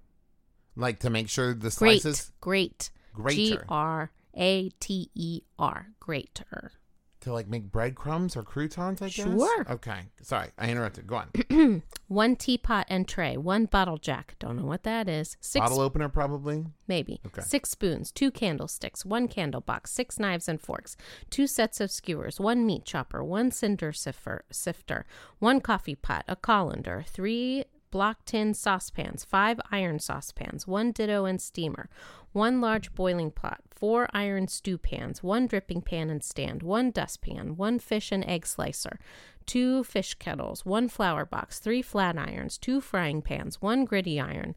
like 0.77 1.01
to 1.01 1.11
make 1.11 1.29
sure 1.29 1.55
the 1.55 1.75
Great, 1.77 2.03
slices 2.03 2.33
great. 2.41 2.91
G 3.29 3.51
Grater. 3.51 3.65
R 3.69 4.11
A 4.37 4.69
T 4.81 5.11
E 5.15 5.43
R, 5.59 5.89
grater. 5.99 6.73
To 7.21 7.33
like 7.33 7.49
make 7.49 7.71
breadcrumbs 7.71 8.37
or 8.37 8.43
croutons. 8.43 9.03
I 9.03 9.07
guess. 9.07 9.27
Sure. 9.27 9.67
Okay, 9.71 10.01
sorry, 10.23 10.49
I 10.59 10.71
interrupted. 10.71 11.07
Go 11.07 11.17
on. 11.17 11.83
One 12.09 12.35
teapot 12.35 12.87
and 12.89 13.07
tray, 13.07 13.37
one 13.37 13.67
bottle 13.67 13.97
jack. 13.97 14.35
Don't 14.41 14.57
know 14.57 14.65
what 14.67 14.83
that 14.83 15.09
is. 15.09 15.37
Six 15.41 15.63
Bottle 15.63 15.81
opener, 15.81 16.09
probably. 16.09 16.67
maybe. 16.89 17.21
Okay. 17.27 17.43
Six 17.43 17.71
spoons, 17.71 18.11
two 18.11 18.33
candlesticks, 18.33 19.05
one 19.05 19.29
candle 19.29 19.61
box, 19.61 19.93
six 19.93 20.19
knives 20.19 20.49
and 20.49 20.61
forks, 20.61 20.97
two 21.31 21.47
sets 21.47 21.81
of 21.81 21.91
skewers, 21.93 22.41
one 22.41 22.67
meat 22.67 22.85
chopper, 22.85 23.23
one 23.23 23.53
cinder 23.53 23.93
sifter, 23.93 24.45
sifter 24.51 25.07
one 25.39 25.61
coffee 25.61 25.95
pot, 25.95 26.25
a 26.29 26.37
colander, 26.37 27.05
three 27.07 27.65
block 27.91 28.25
tin 28.25 28.55
saucepans, 28.55 29.25
five 29.25 29.61
iron 29.71 29.99
saucepans, 29.99 30.67
one 30.67 30.93
ditto 30.93 31.25
and 31.25 31.41
steamer, 31.41 31.89
one 32.33 32.61
large 32.61 32.95
boiling 32.95 33.31
pot, 33.31 33.61
four 33.71 34.09
iron 34.13 34.49
stew 34.49 34.79
pans, 34.79 35.23
one 35.23 35.47
dripping 35.47 35.83
pan 35.83 36.11
and 36.11 36.23
stand, 36.23 36.63
one 36.63 36.91
dustpan, 36.91 37.57
one 37.57 37.79
fish 37.79 38.13
and 38.13 38.25
egg 38.25 38.47
slicer, 38.47 38.99
two 39.47 39.83
fish 39.85 40.15
kettles, 40.15 40.65
one 40.65 40.89
flour 40.89 41.25
box, 41.25 41.59
three 41.59 41.83
flat 41.83 42.17
irons, 42.17 42.57
two 42.59 42.81
frying 42.81 43.21
pans, 43.23 43.61
one 43.61 43.85
gritty 43.85 44.21
iron, 44.21 44.55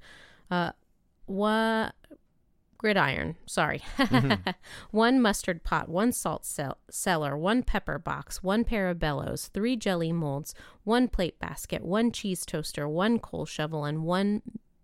uh, 0.52 0.72
one 1.26 1.91
gridiron, 2.84 3.38
sorry. 3.46 3.82
Mm-hmm. 3.98 4.50
one 4.91 5.22
mustard 5.22 5.63
pot, 5.63 5.88
one 5.88 6.12
salt 6.12 6.46
cell- 6.46 6.80
cellar, 6.91 7.38
one 7.38 7.63
pepper 7.63 7.98
box, 7.98 8.43
one 8.43 8.65
pair 8.65 8.89
of 8.89 9.00
bellows, 9.00 9.48
three 9.54 9.78
jelly 9.78 10.12
molds, 10.12 10.54
one 10.84 11.08
plate 11.08 11.39
basket, 11.39 11.82
one 11.86 12.12
cheese 12.12 12.46
toaster, 12.46 12.86
one 12.86 13.19
coal 13.19 13.46
shovel, 13.46 13.86
and 13.86 14.04
one 14.04 14.41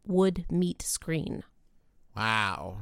wood 0.07 0.45
meat 0.49 0.81
screen. 0.81 1.43
Wow. 2.15 2.77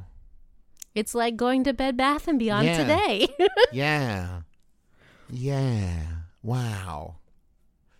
It's 0.93 1.15
like 1.15 1.35
going 1.35 1.63
to 1.63 1.73
Bed 1.73 1.97
Bath 1.97 2.27
and 2.27 2.37
Beyond 2.37 2.67
Yeah. 2.67 2.77
today. 2.77 3.27
Yeah. 3.71 4.41
Yeah. 5.31 6.03
Wow. 6.43 7.15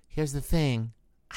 Here's 0.08 0.34
the 0.34 0.42
thing. 0.42 0.94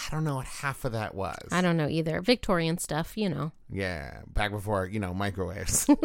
I 0.06 0.14
don't 0.14 0.24
know 0.24 0.36
what 0.36 0.46
half 0.46 0.84
of 0.84 0.92
that 0.92 1.14
was. 1.14 1.48
I 1.52 1.60
don't 1.60 1.76
know 1.76 1.88
either. 1.88 2.20
Victorian 2.20 2.78
stuff, 2.78 3.16
you 3.16 3.28
know. 3.28 3.52
Yeah, 3.70 4.22
back 4.26 4.50
before 4.50 4.86
you 4.86 5.00
know 5.00 5.14
microwaves. 5.14 5.88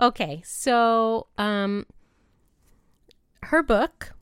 Okay, 0.00 0.40
so 0.44 1.26
um 1.36 1.84
her 3.42 3.62
book 3.62 4.12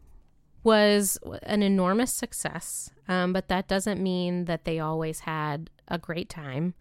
was 0.64 1.18
an 1.44 1.62
enormous 1.62 2.12
success, 2.12 2.90
um, 3.06 3.32
but 3.32 3.48
that 3.48 3.68
doesn't 3.68 4.02
mean 4.02 4.46
that 4.46 4.64
they 4.64 4.80
always 4.80 5.20
had 5.20 5.70
a 5.86 5.98
great 5.98 6.28
time. 6.28 6.74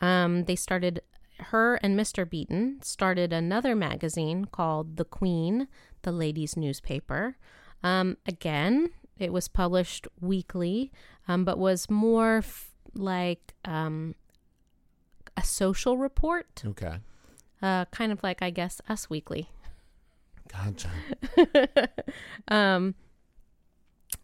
Um, 0.00 0.44
they 0.44 0.56
started 0.56 1.00
her 1.38 1.74
and 1.76 1.98
Mr. 1.98 2.28
Beeton 2.28 2.82
started 2.82 3.32
another 3.32 3.74
magazine 3.74 4.46
called 4.46 4.96
The 4.96 5.04
Queen, 5.04 5.68
the 6.02 6.12
ladies' 6.12 6.56
newspaper. 6.56 7.36
Um, 7.82 8.16
again, 8.26 8.90
it 9.18 9.32
was 9.32 9.48
published 9.48 10.06
weekly, 10.20 10.92
um, 11.28 11.44
but 11.44 11.58
was 11.58 11.88
more 11.90 12.38
f- 12.38 12.70
like 12.94 13.54
um, 13.64 14.14
a 15.36 15.42
social 15.44 15.96
report 15.98 16.62
okay. 16.64 16.96
uh, 17.62 17.84
kind 17.86 18.12
of 18.12 18.22
like 18.22 18.42
I 18.42 18.50
guess 18.50 18.80
Us 18.88 19.08
Weekly. 19.10 19.48
Gotcha. 20.48 20.90
um, 22.48 22.94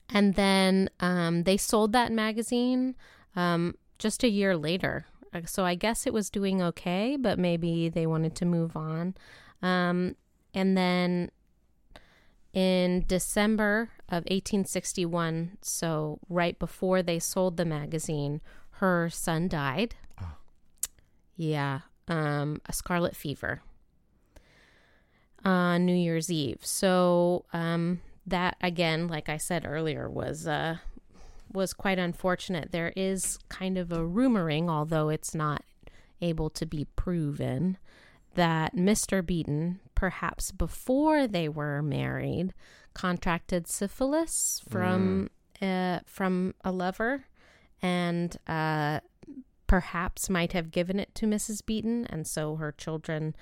and 0.09 0.35
then 0.35 0.89
um, 1.01 1.43
they 1.45 1.57
sold 1.57 1.93
that 1.93 2.13
magazine 2.13 2.95
um, 3.35 3.75
just 3.99 4.23
a 4.23 4.29
year 4.29 4.57
later. 4.57 5.07
Uh, 5.35 5.41
So 5.47 5.65
I 5.65 5.75
guess 5.75 6.07
it 6.07 6.13
was 6.13 6.31
doing 6.31 6.63
okay, 6.63 7.17
but 7.19 7.39
maybe 7.39 7.89
they 7.89 8.07
wanted 8.07 8.35
to 8.37 8.45
move 8.45 8.77
on. 8.77 9.15
Um, 9.63 10.17
and 10.55 10.77
then 10.77 11.31
in 12.53 13.05
December 13.07 13.91
of 14.09 14.25
1861, 14.25 15.59
so 15.63 16.19
right 16.29 16.59
before 16.59 17.03
they 17.03 17.19
sold 17.19 17.57
the 17.57 17.65
magazine, 17.65 18.41
her 18.73 19.09
son 19.09 19.49
died. 19.49 19.95
Yeah, 21.37 21.81
um, 22.09 22.61
a 22.67 22.73
scarlet 22.73 23.17
fever 23.17 23.63
on 25.45 25.87
New 25.87 25.95
Year's 25.95 26.31
Eve. 26.31 26.59
So 26.63 27.45
um, 27.53 28.01
that 28.27 28.57
again, 28.61 29.09
like 29.09 29.29
I 29.29 29.39
said 29.39 29.65
earlier, 29.67 30.09
was 30.09 30.47
uh, 30.47 30.77
was 31.53 31.73
quite 31.73 31.99
unfortunate. 31.99 32.73
There 32.73 32.93
is 32.97 33.39
kind 33.49 33.79
of 33.79 33.93
a 33.93 33.99
rumoring, 33.99 34.69
although 34.69 35.09
it's 35.09 35.35
not 35.35 35.63
able 36.21 36.51
to 36.51 36.67
be 36.67 36.87
proven, 36.97 37.79
that 38.35 38.75
Mr. 38.75 39.23
Beeton, 39.23 39.81
perhaps 40.03 40.51
before 40.51 41.29
they 41.29 41.49
were 41.49 41.81
married, 41.81 42.53
contracted 42.93 43.69
syphilis 43.69 44.61
from 44.69 45.31
uh, 45.61 46.01
from 46.05 46.53
a 46.65 46.73
lover, 46.73 47.27
and 47.81 48.37
uh, 48.49 48.99
perhaps 49.69 50.29
might 50.29 50.55
have 50.55 50.73
given 50.73 50.99
it 50.99 51.15
to 51.15 51.25
Mrs. 51.25 51.65
Beeton, 51.65 52.09
and 52.11 52.27
so 52.27 52.57
her 52.57 52.73
children 52.73 53.37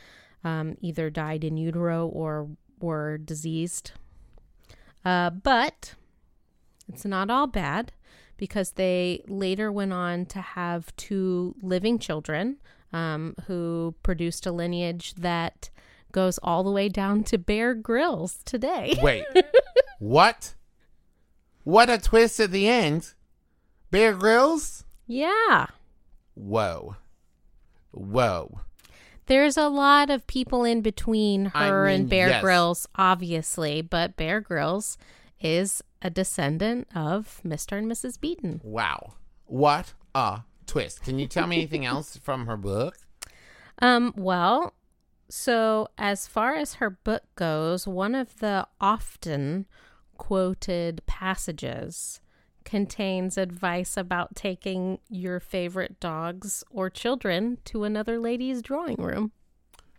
um, 0.44 0.77
either 0.83 1.09
died 1.09 1.44
in 1.44 1.57
utero 1.57 2.07
or 2.07 2.51
were 2.79 3.16
diseased. 3.16 3.92
Uh, 5.03 5.31
but 5.31 5.94
it's 6.90 7.07
not 7.07 7.31
all 7.31 7.46
bad 7.46 7.92
because 8.37 8.73
they 8.73 9.25
later 9.29 9.73
went 9.73 9.94
on 9.94 10.27
to 10.27 10.42
have 10.42 10.94
two 10.96 11.55
living 11.62 11.99
children 11.99 12.59
um, 12.92 13.35
who 13.46 13.94
produced 14.03 14.44
a 14.44 14.53
lineage 14.53 15.14
that 15.14 15.70
goes 16.12 16.38
all 16.42 16.62
the 16.62 16.70
way 16.70 16.88
down 16.88 17.25
to 17.25 17.38
Bear 17.38 17.75
Grylls 17.75 18.38
today. 18.44 18.99
Wait. 19.03 19.25
What? 19.99 20.55
What 21.64 21.90
a 21.90 21.99
twist 21.99 22.40
at 22.40 22.51
the 22.51 22.68
end. 22.68 23.14
Bear 23.90 24.14
Grylls? 24.14 24.85
Yeah. 25.07 25.66
Whoa. 26.35 26.96
Whoa. 27.90 28.61
There's 29.27 29.57
a 29.57 29.68
lot 29.68 30.11
of 30.11 30.27
people 30.27 30.64
in 30.64 30.81
between 30.81 31.53
I 31.55 31.68
her 31.68 31.87
and 31.87 32.09
Bear 32.09 32.29
yes. 32.29 32.42
Grylls, 32.42 32.88
obviously, 32.96 33.83
but 33.83 34.16
Bear 34.16 34.40
Grylls 34.40 34.99
is 35.40 35.83
a 36.03 36.11
descendant 36.11 36.88
of 36.94 37.40
Mr. 37.44 37.79
and 37.79 37.90
Mrs. 37.90 38.18
Beeton. 38.20 38.61
Wow. 38.64 39.14
What 39.46 39.94
a 40.14 40.42
twist. 40.66 41.03
Can 41.03 41.18
you 41.18 41.27
tell 41.27 41.46
me 41.46 41.57
anything 41.59 41.85
else 41.87 42.16
from 42.16 42.46
her 42.46 42.57
book? 42.57 42.96
Um, 43.81 44.12
well, 44.16 44.75
so 45.31 45.88
as 45.97 46.27
far 46.27 46.55
as 46.55 46.75
her 46.75 46.90
book 46.90 47.23
goes, 47.37 47.87
one 47.87 48.14
of 48.14 48.40
the 48.40 48.66
often 48.81 49.66
quoted 50.19 51.03
passages 51.07 52.21
contains 52.64 53.38
advice 53.38 53.97
about 53.97 54.37
taking 54.37 54.99
your 55.09 55.40
favorite 55.40 55.99
dogs 55.99 56.62
or 56.71 56.90
children 56.90 57.59
to 57.64 57.85
another 57.85 58.19
lady's 58.19 58.61
drawing 58.61 58.97
room. 58.97 59.33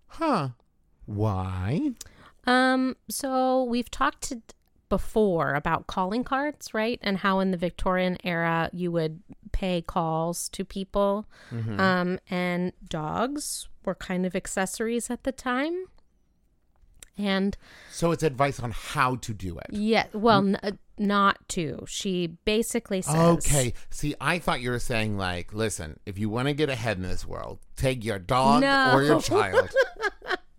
Huh. 0.08 0.50
Why? 1.06 1.91
Um, 2.46 2.96
so 3.10 3.63
we've 3.63 3.89
talked 3.89 4.22
to 4.30 4.41
before 4.89 5.56
about 5.56 5.88
calling 5.88 6.24
cards, 6.24 6.74
right? 6.74 7.00
And 7.02 7.17
how 7.17 7.39
in 7.39 7.52
the 7.52 7.58
Victorian 7.58 8.17
era 8.26 8.70
you 8.74 8.91
would 8.91 9.22
pay 9.54 9.82
calls 9.82 10.50
to 10.50 10.65
people. 10.65 11.26
Um, 11.80 12.20
and 12.30 12.74
dogs 12.89 13.70
were 13.86 13.96
kind 13.96 14.26
of 14.26 14.36
accessories 14.36 15.10
at 15.10 15.24
the 15.24 15.32
time. 15.32 15.86
And 17.17 17.58
So 17.91 18.12
it's 18.12 18.24
advice 18.24 18.60
on 18.60 18.72
how 18.72 19.15
to 19.17 19.34
do 19.34 19.58
it. 19.60 19.67
yeah, 19.72 20.08
well, 20.13 20.39
n- 20.39 20.60
uh, 20.63 20.72
not 20.98 21.48
to. 21.50 21.84
She 21.88 22.38
basically 22.46 23.02
says, 23.02 23.15
Okay. 23.15 23.74
See, 23.89 24.15
I 24.22 24.39
thought 24.39 24.62
you 24.62 24.72
were 24.72 24.80
saying 24.80 25.17
like, 25.17 25.54
listen, 25.54 26.00
if 26.06 26.17
you 26.17 26.30
want 26.30 26.48
to 26.48 26.54
get 26.54 26.70
ahead 26.70 26.98
in 26.98 27.04
this 27.04 27.26
world, 27.28 27.60
take 27.76 28.04
your 28.06 28.17
dog 28.17 28.62
No. 28.62 28.94
or 28.94 29.04
your 29.04 29.22
child. 29.34 29.70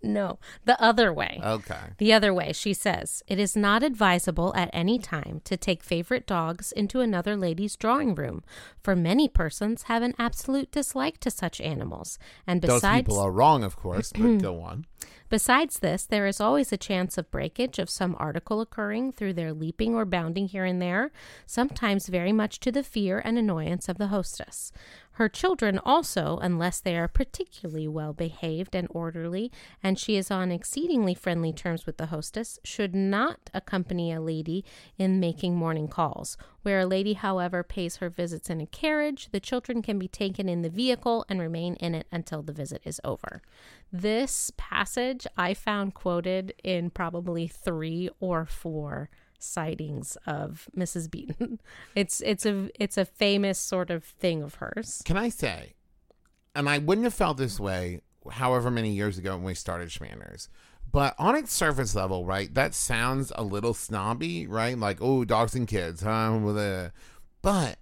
No, 0.02 0.38
the 0.64 0.80
other 0.82 1.12
way. 1.12 1.40
Okay. 1.42 1.78
The 1.98 2.12
other 2.12 2.34
way, 2.34 2.52
she 2.52 2.74
says, 2.74 3.22
it 3.26 3.38
is 3.38 3.56
not 3.56 3.82
advisable 3.82 4.52
at 4.56 4.70
any 4.72 4.98
time 4.98 5.40
to 5.44 5.56
take 5.56 5.82
favorite 5.82 6.26
dogs 6.26 6.72
into 6.72 7.00
another 7.00 7.36
lady's 7.36 7.76
drawing 7.76 8.14
room, 8.14 8.42
for 8.82 8.96
many 8.96 9.28
persons 9.28 9.84
have 9.84 10.02
an 10.02 10.14
absolute 10.18 10.70
dislike 10.72 11.18
to 11.20 11.30
such 11.30 11.60
animals. 11.60 12.18
And 12.46 12.62
Those 12.62 12.80
besides, 12.80 13.06
people 13.06 13.20
are 13.20 13.30
wrong, 13.30 13.62
of 13.64 13.76
course, 13.76 14.12
but 14.12 14.38
go 14.42 14.60
on. 14.60 14.86
besides 15.28 15.78
this, 15.78 16.04
there 16.04 16.26
is 16.26 16.40
always 16.40 16.72
a 16.72 16.76
chance 16.76 17.16
of 17.16 17.30
breakage 17.30 17.78
of 17.78 17.88
some 17.88 18.16
article 18.18 18.60
occurring 18.60 19.12
through 19.12 19.34
their 19.34 19.52
leaping 19.52 19.94
or 19.94 20.04
bounding 20.04 20.48
here 20.48 20.64
and 20.64 20.82
there, 20.82 21.10
sometimes 21.46 22.08
very 22.08 22.32
much 22.32 22.58
to 22.60 22.72
the 22.72 22.82
fear 22.82 23.20
and 23.24 23.38
annoyance 23.38 23.88
of 23.88 23.98
the 23.98 24.08
hostess. 24.08 24.72
Her 25.22 25.28
children 25.28 25.78
also, 25.78 26.38
unless 26.42 26.80
they 26.80 26.96
are 26.96 27.06
particularly 27.06 27.86
well 27.86 28.12
behaved 28.12 28.74
and 28.74 28.88
orderly, 28.90 29.52
and 29.80 29.96
she 29.96 30.16
is 30.16 30.32
on 30.32 30.50
exceedingly 30.50 31.14
friendly 31.14 31.52
terms 31.52 31.86
with 31.86 31.96
the 31.96 32.06
hostess, 32.06 32.58
should 32.64 32.92
not 32.92 33.48
accompany 33.54 34.12
a 34.12 34.20
lady 34.20 34.64
in 34.98 35.20
making 35.20 35.54
morning 35.54 35.86
calls. 35.86 36.36
Where 36.62 36.80
a 36.80 36.86
lady, 36.86 37.12
however, 37.12 37.62
pays 37.62 37.98
her 37.98 38.08
visits 38.08 38.50
in 38.50 38.60
a 38.60 38.66
carriage, 38.66 39.28
the 39.30 39.38
children 39.38 39.80
can 39.80 39.96
be 39.96 40.08
taken 40.08 40.48
in 40.48 40.62
the 40.62 40.68
vehicle 40.68 41.24
and 41.28 41.38
remain 41.38 41.76
in 41.76 41.94
it 41.94 42.08
until 42.10 42.42
the 42.42 42.52
visit 42.52 42.82
is 42.84 43.00
over. 43.04 43.42
This 43.92 44.50
passage 44.56 45.24
I 45.36 45.54
found 45.54 45.94
quoted 45.94 46.52
in 46.64 46.90
probably 46.90 47.46
three 47.46 48.10
or 48.18 48.44
four 48.44 49.08
sightings 49.42 50.16
of 50.26 50.68
Mrs. 50.76 51.10
Beeton. 51.10 51.58
It's 51.94 52.20
it's 52.20 52.46
a 52.46 52.70
it's 52.80 52.96
a 52.96 53.04
famous 53.04 53.58
sort 53.58 53.90
of 53.90 54.04
thing 54.04 54.42
of 54.42 54.56
hers. 54.56 55.02
Can 55.04 55.16
I 55.16 55.28
say, 55.28 55.74
and 56.54 56.68
I 56.68 56.78
wouldn't 56.78 57.04
have 57.04 57.14
felt 57.14 57.36
this 57.36 57.60
way 57.60 58.00
however 58.30 58.70
many 58.70 58.92
years 58.92 59.18
ago 59.18 59.34
when 59.34 59.44
we 59.44 59.54
started 59.54 59.88
Schmanners, 59.88 60.48
but 60.90 61.14
on 61.18 61.36
its 61.36 61.52
surface 61.52 61.94
level, 61.94 62.24
right, 62.24 62.52
that 62.54 62.74
sounds 62.74 63.32
a 63.34 63.42
little 63.42 63.74
snobby, 63.74 64.46
right? 64.46 64.78
Like, 64.78 64.98
oh, 65.00 65.24
dogs 65.24 65.54
and 65.54 65.66
kids, 65.66 66.02
huh? 66.02 66.10
A, 66.10 66.56
uh, 66.56 66.90
but 67.40 67.78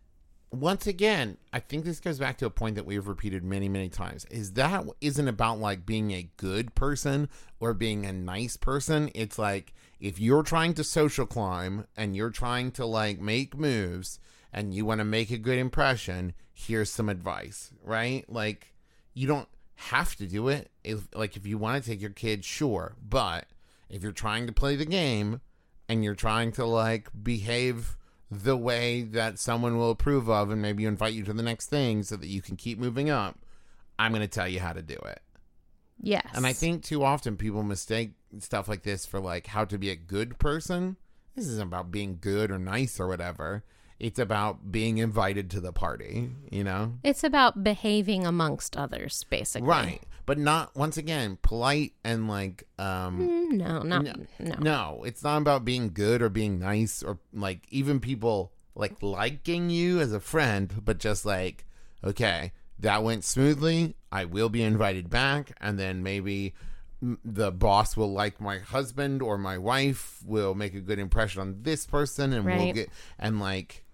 once 0.53 0.87
again, 0.87 1.37
I 1.53 1.61
think 1.61 1.85
this 1.85 2.01
goes 2.01 2.19
back 2.19 2.39
to 2.39 2.47
a 2.47 2.51
point 2.51 2.75
that 2.75 2.87
we've 2.87 3.07
repeated 3.07 3.45
many, 3.45 3.69
many 3.69 3.89
times. 3.89 4.25
Is 4.31 4.53
that 4.55 4.85
isn't 5.01 5.29
about 5.29 5.61
like 5.61 5.87
being 5.87 6.11
a 6.11 6.29
good 6.37 6.75
person 6.75 7.29
or 7.61 7.73
being 7.73 8.05
a 8.05 8.13
nice 8.13 8.57
person. 8.57 9.11
It's 9.15 9.39
like 9.39 9.73
if 10.01 10.19
you're 10.19 10.43
trying 10.43 10.75
to 10.75 10.85
social 10.85 11.27
climb 11.27 11.87
and 11.97 12.17
you're 12.17 12.31
trying 12.31 12.73
to 12.73 12.87
like 12.87 13.21
make 13.21 13.57
moves 13.57 14.19
and 14.53 14.75
you 14.75 14.85
want 14.85 14.99
to 14.99 15.05
make 15.05 15.31
a 15.31 15.39
good 15.39 15.59
impression, 15.59 16.33
here's 16.53 16.91
some 16.91 17.09
advice, 17.09 17.73
right? 17.85 18.25
Like 18.29 18.75
you 19.15 19.29
don't 19.29 19.49
have 19.77 20.17
to 20.17 20.27
do 20.27 20.49
it. 20.49 20.71
If 20.83 21.09
like 21.15 21.37
if 21.37 21.47
you 21.47 21.59
want 21.59 21.83
to 21.83 21.89
take 21.89 22.01
your 22.01 22.11
kid, 22.11 22.45
sure, 22.45 22.97
but 23.01 23.47
if 23.89 24.03
you're 24.03 24.11
trying 24.11 24.49
to 24.49 24.53
play 24.53 24.75
the 24.75 24.85
game 24.85 25.43
and 25.89 26.03
you're 26.03 26.17
trying 26.17 26.51
to 26.53 26.65
like 26.65 27.09
behave 27.23 27.97
the 28.31 28.57
way 28.57 29.03
that 29.03 29.39
someone 29.39 29.77
will 29.77 29.91
approve 29.91 30.31
of 30.31 30.51
and 30.51 30.63
maybe 30.63 30.85
invite 30.85 31.15
you 31.15 31.25
to 31.25 31.33
the 31.33 31.43
next 31.43 31.67
thing 31.67 32.03
so 32.03 32.17
that 32.17 32.29
you 32.29 32.41
can 32.41 32.57
keep 32.57 32.79
moving 32.79 33.11
up, 33.11 33.39
I'm 33.99 34.13
going 34.13 34.23
to 34.23 34.29
tell 34.29 34.49
you 34.49 34.61
how 34.61 34.73
to 34.73 34.83
do 34.83 34.95
it. 34.95 35.21
Yes. 36.01 36.27
And 36.35 36.47
I 36.47 36.53
think 36.53 36.83
too 36.83 37.05
often 37.05 37.37
people 37.37 37.63
mistake 37.63 38.13
stuff 38.39 38.69
like 38.69 38.83
this 38.83 39.05
for 39.05 39.21
like 39.21 39.49
how 39.49 39.65
to 39.65 39.79
be 39.79 39.91
a 39.91 39.97
good 39.97 40.39
person. 40.39 40.97
This 41.35 41.47
isn't 41.47 41.67
about 41.67 41.91
being 41.91 42.19
good 42.21 42.51
or 42.51 42.59
nice 42.59 42.99
or 42.99 43.09
whatever. 43.09 43.65
It's 44.01 44.19
about 44.19 44.73
being 44.73 44.99
invited 44.99 45.51
to 45.51 45.61
the 45.61 45.73
party, 45.73 46.31
you 46.51 46.65
know? 46.65 46.95
it's 47.05 47.23
about 47.23 47.63
behaving 47.63 48.27
amongst 48.27 48.77
others, 48.77 49.25
basically. 49.29 49.69
Right. 49.69 50.03
But 50.27 50.39
not 50.39 50.75
once 50.77 50.97
again, 50.97 51.39
polite 51.43 51.93
and 52.05 52.29
like 52.29 52.65
um 52.79 53.19
Mm, 53.21 53.53
No, 53.53 53.83
not 53.83 54.05
no, 54.05 54.13
no. 54.39 54.55
no, 54.59 55.03
it's 55.05 55.23
not 55.23 55.39
about 55.43 55.65
being 55.65 55.93
good 55.93 56.23
or 56.23 56.29
being 56.29 56.59
nice 56.59 57.03
or 57.03 57.19
like 57.33 57.67
even 57.71 58.01
people 58.01 58.53
like 58.75 59.03
liking 59.03 59.69
you 59.71 60.01
as 60.01 60.13
a 60.13 60.21
friend, 60.21 60.81
but 60.85 60.99
just 60.99 61.27
like, 61.27 61.67
okay, 62.03 62.53
that 62.79 63.03
went 63.03 63.25
smoothly. 63.25 63.97
I 64.11 64.25
will 64.25 64.49
be 64.49 64.63
invited 64.63 65.11
back, 65.11 65.53
and 65.61 65.79
then 65.79 66.03
maybe 66.03 66.55
the 67.25 67.51
boss 67.51 67.97
will 67.97 68.13
like 68.13 68.41
my 68.41 68.59
husband 68.59 69.23
or 69.23 69.37
my 69.39 69.59
wife 69.59 70.21
will 70.25 70.55
make 70.55 70.75
a 70.75 70.81
good 70.81 70.99
impression 70.99 71.41
on 71.43 71.63
this 71.63 71.87
person, 71.87 72.33
and 72.33 72.45
we'll 72.47 72.73
get 72.73 72.89
and 73.19 73.41
like. 73.41 73.85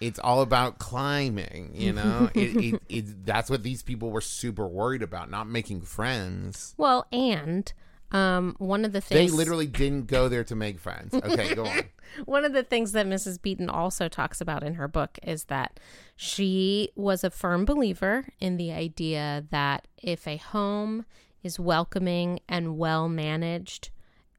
It's 0.00 0.18
all 0.18 0.42
about 0.42 0.78
climbing, 0.78 1.72
you 1.74 1.92
know. 1.92 2.30
it, 2.34 2.56
it, 2.56 2.82
it, 2.88 3.26
that's 3.26 3.50
what 3.50 3.62
these 3.62 3.82
people 3.82 4.10
were 4.10 4.20
super 4.20 4.66
worried 4.66 5.02
about, 5.02 5.30
not 5.30 5.48
making 5.48 5.82
friends. 5.82 6.74
Well, 6.76 7.06
and 7.10 7.72
um, 8.10 8.56
one 8.58 8.84
of 8.84 8.92
the 8.92 9.00
things. 9.00 9.30
They 9.30 9.36
literally 9.36 9.66
didn't 9.66 10.06
go 10.06 10.28
there 10.28 10.44
to 10.44 10.54
make 10.54 10.78
friends. 10.78 11.14
Okay, 11.14 11.54
go 11.54 11.66
on. 11.66 11.82
One 12.24 12.46
of 12.46 12.54
the 12.54 12.62
things 12.62 12.92
that 12.92 13.06
Mrs. 13.06 13.40
Beeton 13.40 13.68
also 13.68 14.08
talks 14.08 14.40
about 14.40 14.62
in 14.62 14.74
her 14.74 14.88
book 14.88 15.18
is 15.22 15.44
that 15.44 15.78
she 16.16 16.90
was 16.96 17.22
a 17.22 17.30
firm 17.30 17.66
believer 17.66 18.28
in 18.40 18.56
the 18.56 18.72
idea 18.72 19.44
that 19.50 19.86
if 19.98 20.26
a 20.26 20.38
home 20.38 21.04
is 21.42 21.60
welcoming 21.60 22.40
and 22.48 22.78
well 22.78 23.10
managed, 23.10 23.90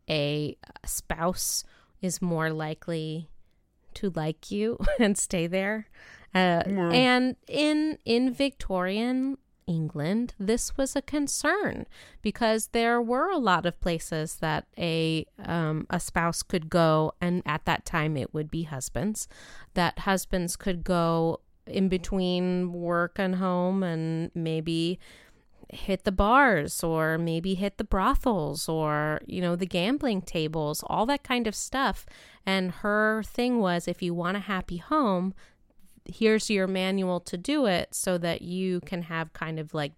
a 0.10 0.58
spouse 0.84 1.64
is 2.02 2.24
more 2.24 2.50
likely 2.50 3.30
to 4.00 4.12
like 4.16 4.52
you 4.52 4.78
and 5.00 5.18
stay 5.18 5.48
there. 5.48 5.88
Uh, 6.34 6.64
And 6.94 7.36
in 7.48 7.98
in 8.06 8.34
Victorian 8.34 9.38
England, 9.66 10.34
this 10.40 10.76
was 10.78 10.96
a 10.96 11.02
concern 11.02 11.86
because 12.22 12.68
there 12.68 13.00
were 13.02 13.30
a 13.30 13.38
lot 13.38 13.66
of 13.66 13.80
places 13.80 14.38
that 14.38 14.66
a 14.78 15.26
um, 15.46 15.86
a 15.90 16.00
spouse 16.00 16.42
could 16.44 16.70
go, 16.70 17.14
and 17.22 17.44
at 17.46 17.66
that 17.66 17.86
time 17.86 18.18
it 18.18 18.34
would 18.34 18.50
be 18.50 18.64
husbands. 18.64 19.28
That 19.74 20.00
husbands 20.00 20.56
could 20.56 20.84
go 20.84 21.40
in 21.68 21.88
between 21.88 22.74
work 22.74 23.20
and 23.20 23.36
home, 23.36 23.84
and 23.84 24.32
maybe 24.34 25.00
hit 25.72 26.04
the 26.04 26.12
bars 26.12 26.84
or 26.84 27.18
maybe 27.18 27.54
hit 27.56 27.78
the 27.78 27.84
brothels 27.84 28.68
or 28.68 29.22
you 29.28 29.40
know 29.40 29.56
the 29.56 29.66
gambling 29.66 30.22
tables 30.22 30.84
all 30.88 31.06
that 31.06 31.24
kind 31.24 31.48
of 31.48 31.56
stuff. 31.56 32.06
And 32.46 32.72
her 32.72 33.24
thing 33.24 33.60
was 33.60 33.88
if 33.88 34.02
you 34.02 34.14
want 34.14 34.38
a 34.38 34.42
happy 34.42 34.78
home 34.78 35.34
here's 36.10 36.50
your 36.50 36.68
manual 36.68 37.20
to 37.20 37.38
do 37.38 37.66
it 37.66 37.94
so 37.94 38.18
that 38.18 38.42
you 38.42 38.82
can 38.82 39.04
have 39.04 39.34
kind 39.34 39.60
of 39.60 39.74
like 39.74 39.94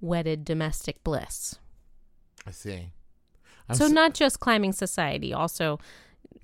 wedded 0.00 0.44
domestic 0.44 1.02
bliss. 1.04 1.58
I 2.46 2.50
see. 2.50 2.92
I'm 3.68 3.76
so 3.76 3.86
not 3.86 4.14
just 4.14 4.40
climbing 4.40 4.72
society 4.72 5.32
also 5.32 5.78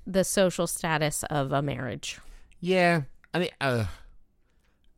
the 0.06 0.22
social 0.22 0.66
status 0.66 1.24
of 1.24 1.52
a 1.52 1.62
marriage. 1.62 2.20
Yeah, 2.60 3.02
I 3.34 3.38
mean, 3.40 3.50
uh, 3.60 3.86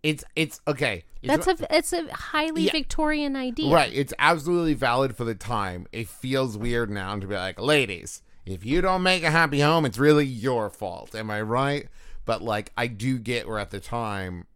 it's 0.03 0.25
it's 0.37 0.61
okay. 0.69 1.05
It's, 1.23 1.47
that's 1.47 1.61
a 1.61 1.77
it's 1.77 1.93
a 1.93 2.13
highly 2.15 2.63
Yeah. 2.67 2.73
victorian 2.73 3.35
idea 3.37 3.75
right. 3.75 3.93
It's 3.93 4.15
absolutely 4.19 4.75
valid 4.75 5.17
for 5.17 5.25
the 5.25 5.35
time. 5.35 5.87
It 5.93 6.09
feels 6.09 6.57
weird 6.57 6.91
now 6.91 7.17
to 7.19 7.27
be 7.27 7.35
like, 7.35 7.61
ladies, 7.61 8.23
if 8.47 8.65
you 8.65 8.81
don't 8.81 9.03
make 9.03 9.25
a 9.25 9.31
happy 9.31 9.61
home, 9.61 9.85
it's 9.85 9.99
really 9.99 10.25
your 10.27 10.71
fault. 10.71 11.15
Am 11.15 11.31
I 11.31 11.41
right? 11.43 11.89
But 12.25 12.43
like, 12.43 12.73
I 12.77 12.87
do 12.87 13.19
get 13.19 13.49
where 13.49 13.59
at 13.59 13.71
the 13.71 13.81
time, 13.81 14.47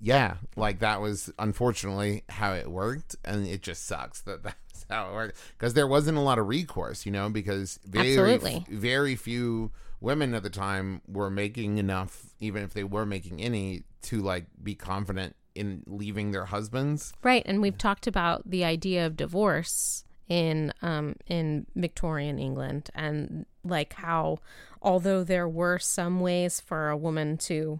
yeah, 0.00 0.36
like 0.56 0.78
that 0.80 1.00
was 1.00 1.32
unfortunately 1.38 2.22
how 2.28 2.52
it 2.54 2.70
worked, 2.70 3.16
and 3.24 3.46
it 3.46 3.62
just 3.62 3.86
sucks 3.86 4.20
that 4.22 4.42
that's 4.44 4.86
how 4.88 5.08
it 5.10 5.14
worked 5.14 5.36
because 5.58 5.74
there 5.74 5.86
wasn't 5.88 6.18
a 6.18 6.20
lot 6.20 6.38
of 6.38 6.46
recourse, 6.46 7.04
you 7.06 7.10
know, 7.12 7.28
because 7.28 7.80
very 7.84 8.38
very 8.68 9.16
few 9.16 9.72
women 10.00 10.34
at 10.34 10.42
the 10.42 10.50
time 10.50 11.00
were 11.08 11.30
making 11.30 11.78
enough, 11.78 12.26
even 12.38 12.62
if 12.62 12.72
they 12.74 12.84
were 12.84 13.06
making 13.06 13.40
any, 13.40 13.82
to 14.04 14.20
like 14.20 14.46
be 14.62 14.74
confident 14.74 15.36
in 15.54 15.82
leaving 15.86 16.30
their 16.30 16.46
husbands. 16.46 17.12
Right, 17.22 17.42
and 17.46 17.60
we've 17.60 17.78
talked 17.78 18.06
about 18.06 18.48
the 18.48 18.64
idea 18.64 19.06
of 19.06 19.16
divorce 19.16 20.04
in 20.26 20.72
um 20.80 21.16
in 21.26 21.66
Victorian 21.74 22.38
England 22.38 22.88
and 22.94 23.44
like 23.62 23.92
how 23.94 24.38
although 24.80 25.22
there 25.22 25.46
were 25.46 25.78
some 25.78 26.18
ways 26.20 26.60
for 26.60 26.88
a 26.88 26.96
woman 26.96 27.36
to 27.36 27.78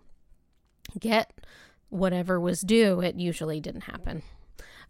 get 0.99 1.33
whatever 1.89 2.39
was 2.39 2.61
due, 2.61 3.01
it 3.01 3.15
usually 3.15 3.61
didn't 3.61 3.83
happen. 3.83 4.23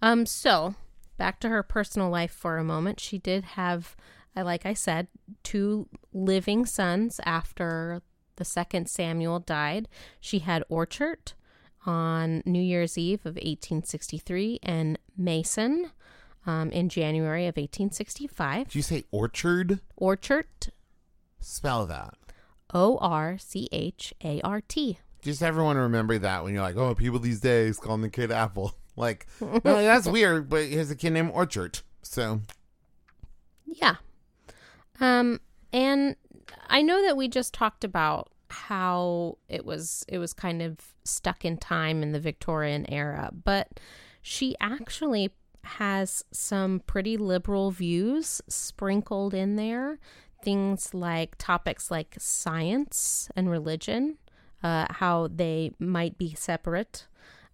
Um 0.02 0.26
so 0.26 0.74
back 1.16 1.38
to 1.40 1.48
her 1.48 1.62
personal 1.62 2.10
life 2.10 2.32
for 2.32 2.58
a 2.58 2.64
moment. 2.64 2.98
She 2.98 3.18
did 3.18 3.44
have 3.44 3.94
I 4.34 4.42
like 4.42 4.66
I 4.66 4.74
said, 4.74 5.06
two 5.44 5.88
living 6.12 6.66
sons 6.66 7.20
after 7.24 8.02
the 8.36 8.44
second 8.44 8.88
Samuel 8.88 9.40
died. 9.40 9.88
She 10.20 10.40
had 10.40 10.64
Orchard 10.68 11.32
on 11.86 12.42
New 12.46 12.62
Year's 12.62 12.96
Eve 12.96 13.20
of 13.20 13.34
1863 13.36 14.60
and 14.62 14.98
Mayson 15.16 15.90
um, 16.46 16.70
in 16.70 16.88
January 16.88 17.46
of 17.46 17.56
1865. 17.56 18.68
Did 18.68 18.74
you 18.74 18.82
say 18.82 19.04
orchard? 19.10 19.80
Orchard, 19.96 20.46
Spell 21.40 21.86
that. 21.86 22.14
O 22.72 22.96
R 22.98 23.36
C 23.38 23.68
H 23.70 24.14
A 24.24 24.40
R 24.40 24.60
T. 24.62 24.98
Just 25.22 25.42
everyone 25.42 25.76
remember 25.76 26.18
that 26.18 26.42
when 26.42 26.54
you're 26.54 26.62
like, 26.62 26.76
oh, 26.76 26.94
people 26.94 27.18
these 27.18 27.40
days 27.40 27.78
calling 27.78 28.02
the 28.02 28.10
kid 28.10 28.30
Apple. 28.30 28.74
Like, 28.96 29.26
no, 29.40 29.58
that's 29.64 30.06
weird, 30.06 30.48
but 30.48 30.66
here's 30.66 30.88
a 30.88 30.94
kid 30.94 31.10
named 31.14 31.32
Orchard. 31.34 31.80
So, 32.02 32.42
Yeah. 33.66 33.96
Um, 35.00 35.40
and 35.72 36.14
I 36.68 36.82
know 36.82 37.02
that 37.02 37.16
we 37.16 37.28
just 37.28 37.54
talked 37.54 37.84
about 37.84 38.30
how 38.50 39.38
it 39.48 39.64
was 39.64 40.04
it 40.08 40.18
was 40.18 40.32
kind 40.32 40.62
of 40.62 40.78
stuck 41.04 41.44
in 41.44 41.56
time 41.56 42.02
in 42.02 42.12
the 42.12 42.20
Victorian 42.20 42.90
era, 42.90 43.30
but 43.44 43.80
she 44.22 44.54
actually 44.60 45.32
has 45.64 46.24
some 46.30 46.80
pretty 46.86 47.16
liberal 47.16 47.70
views 47.70 48.40
sprinkled 48.48 49.34
in 49.34 49.56
there. 49.56 49.98
Things 50.42 50.92
like 50.92 51.36
topics 51.38 51.90
like 51.90 52.16
science 52.18 53.30
and 53.34 53.50
religion, 53.50 54.18
uh, 54.62 54.86
how 54.90 55.28
they 55.28 55.72
might 55.78 56.18
be 56.18 56.34
separate. 56.34 57.06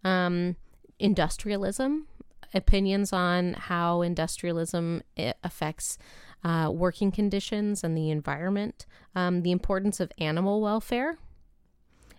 Um, 0.03 0.57
industrialism, 0.99 2.07
opinions 2.53 3.13
on 3.13 3.55
how 3.55 4.03
industrialism 4.03 5.03
eh, 5.17 5.33
affects 5.45 5.99
uh, 6.45 6.71
working 6.73 7.11
conditions 7.11 7.85
and 7.85 7.97
the 7.97 8.11
environment, 8.11 8.87
um, 9.15 9.43
the 9.43 9.51
importance 9.53 10.01
of 10.01 10.11
animal 10.19 10.61
welfare. 10.61 11.19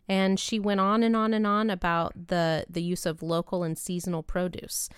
And 0.07 0.39
she 0.39 0.59
went 0.59 0.79
on 0.81 1.03
and 1.03 1.15
on 1.15 1.33
and 1.33 1.47
on 1.47 1.69
about 1.69 2.27
the, 2.27 2.65
the 2.69 2.81
use 2.81 3.05
of 3.05 3.23
local 3.23 3.63
and 3.63 3.77
seasonal 3.77 4.23
produce 4.23 4.89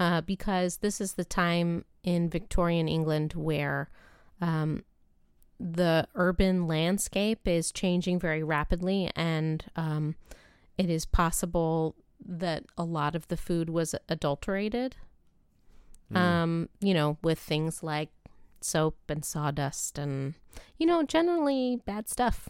uh, 0.00 0.20
because 0.22 0.78
this 0.78 1.00
is 1.00 1.14
the 1.14 1.24
time 1.24 1.84
in 2.02 2.30
Victorian 2.30 2.88
England 2.88 3.34
where 3.34 3.90
um, 4.40 4.84
the 5.60 6.08
urban 6.14 6.66
landscape 6.66 7.46
is 7.46 7.70
changing 7.70 8.18
very 8.18 8.42
rapidly 8.42 9.10
and 9.14 9.64
um, 9.76 10.14
it 10.78 10.88
is 10.88 11.04
possible 11.04 11.94
that 12.24 12.64
a 12.78 12.84
lot 12.84 13.14
of 13.14 13.28
the 13.28 13.36
food 13.36 13.68
was 13.68 13.94
adulterated 14.08 14.96
um 16.14 16.68
you 16.80 16.92
know 16.92 17.16
with 17.22 17.38
things 17.38 17.82
like 17.82 18.10
soap 18.64 18.96
and 19.08 19.24
sawdust 19.24 19.98
and 19.98 20.34
you 20.78 20.86
know 20.86 21.02
generally 21.02 21.80
bad 21.84 22.08
stuff 22.08 22.48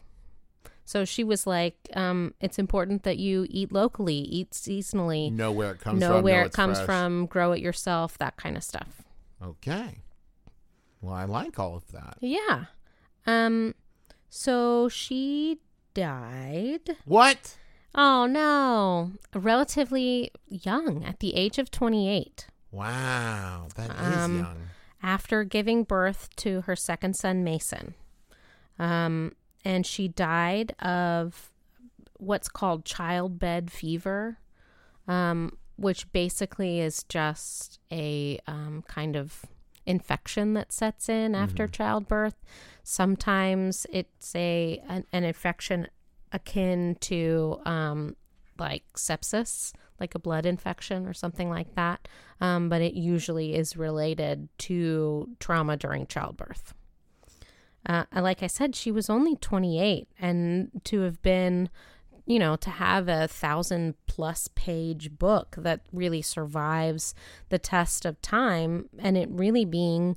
so 0.85 1.05
she 1.05 1.22
was 1.25 1.46
like 1.46 1.77
um 1.94 2.35
it's 2.40 2.59
important 2.59 3.03
that 3.05 3.18
you 3.18 3.46
eat 3.51 3.70
locally 3.72 4.14
eat 4.16 4.51
seasonally 4.51 5.31
know 5.33 5.53
where 5.53 5.70
it 5.72 5.81
comes 5.81 6.01
know 6.01 6.09
from. 6.09 6.16
know 6.16 6.22
where 6.22 6.44
it 6.44 6.53
comes 6.53 6.79
fresh. 6.79 6.87
from 6.87 7.27
grow 7.27 7.53
it 7.53 7.61
yourself 7.61 8.18
that 8.18 8.37
kind 8.37 8.57
of 8.57 8.62
stuff 8.64 9.03
Okay. 9.44 9.98
Well, 11.01 11.14
I 11.14 11.25
like 11.25 11.59
all 11.59 11.75
of 11.77 11.90
that. 11.92 12.16
yeah 12.20 12.66
um 13.27 13.75
so 14.29 14.88
she 14.88 15.59
died 15.94 16.96
What? 17.05 17.57
oh 17.94 18.27
no 18.27 19.12
relatively 19.35 20.31
young 20.48 21.05
at 21.05 21.20
the 21.20 21.35
age 21.35 21.59
of 21.59 21.70
28 21.70 22.46
Wow, 22.70 23.68
that 23.77 23.90
is 23.90 24.16
Um, 24.25 24.38
young. 24.38 24.57
After 25.03 25.45
giving 25.45 25.83
birth 25.83 26.29
to 26.37 26.62
her 26.62 26.77
second 26.77 27.17
son, 27.17 27.43
Mayson. 27.43 27.95
Um, 28.79 29.33
and 29.65 29.85
she 29.87 30.09
died 30.09 30.75
of 30.81 31.51
what's 32.19 32.49
called 32.49 32.85
childbed 32.85 33.71
fever, 33.71 34.38
um, 35.09 35.57
which 35.77 36.11
basically 36.12 36.81
is 36.81 37.03
just 37.05 37.81
a 37.91 38.38
um, 38.47 38.85
kind 38.87 39.17
of 39.17 39.45
infection 39.85 40.55
that 40.55 40.73
sets 40.73 41.09
in 41.09 41.35
after 41.35 41.67
childbirth. 41.67 42.37
Sometimes 42.85 43.87
it's 43.91 44.35
a 44.37 44.81
an, 44.88 45.05
an 45.12 45.25
infection 45.25 45.88
akin 46.33 46.97
to 47.01 47.61
um, 47.65 48.17
like 48.59 48.85
sepsis, 48.95 49.73
like 50.01 50.15
a 50.15 50.19
blood 50.19 50.47
infection 50.47 51.07
or 51.07 51.15
something 51.15 51.49
like 51.49 51.75
that. 51.75 52.09
Um, 52.41 52.69
but 52.69 52.83
it 52.83 52.95
usually 52.95 53.55
is 53.55 53.77
related 53.77 54.49
to 54.59 55.29
trauma 55.38 55.77
during 55.77 56.07
childbirth. 56.07 56.75
Uh, 57.85 58.05
like 58.15 58.43
I 58.43 58.47
said, 58.47 58.77
she 58.77 58.93
was 58.93 59.11
only 59.11 59.37
28, 59.37 60.09
and 60.21 60.71
to 60.85 61.01
have 61.01 61.21
been, 61.23 61.69
you 62.27 62.38
know, 62.38 62.55
to 62.57 62.71
have 62.71 63.09
a 63.09 63.27
thousand 63.27 63.95
plus 64.07 64.49
page 64.55 65.19
book 65.19 65.57
that 65.59 65.81
really 65.93 66.23
survives 66.23 67.12
the 67.49 67.59
test 67.59 68.05
of 68.05 68.23
time, 68.23 68.88
and 69.01 69.17
it 69.17 69.29
really 69.31 69.65
being 69.65 70.17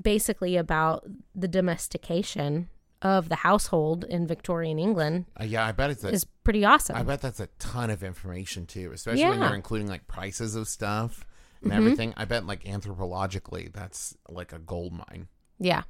basically 0.00 0.56
about 0.56 1.04
the 1.34 1.48
domestication 1.48 2.68
of 3.02 3.28
the 3.28 3.36
household 3.36 4.04
in 4.04 4.26
Victorian 4.26 4.78
England 4.78 5.26
Uh, 5.40 5.44
yeah, 5.44 5.64
I 5.64 5.72
bet 5.72 5.90
it's 5.90 6.02
a. 6.04 6.08
is 6.08 6.24
pretty 6.44 6.64
awesome. 6.64 6.96
I 6.96 7.02
bet 7.04 7.20
that's 7.20 7.38
a 7.40 7.48
ton 7.58 7.90
of 7.90 8.02
information 8.02 8.66
too, 8.66 8.90
especially 8.92 9.22
when 9.22 9.30
Yeah. 9.32 9.34
Mm-hmm. 9.36 9.42
you're 9.44 9.54
including 9.54 9.86
like 9.88 10.08
prices 10.08 10.54
of 10.56 10.66
stuff 10.68 11.24
and 11.62 11.72
everything. 11.72 12.12
I 12.16 12.24
bet 12.24 12.44
like 12.46 12.64
anthropologically, 12.64 13.72
that's 13.72 14.16
like 14.28 14.52
a 14.52 14.58
gold 14.58 14.92
mine. 14.92 15.28
Yeah. 15.58 15.82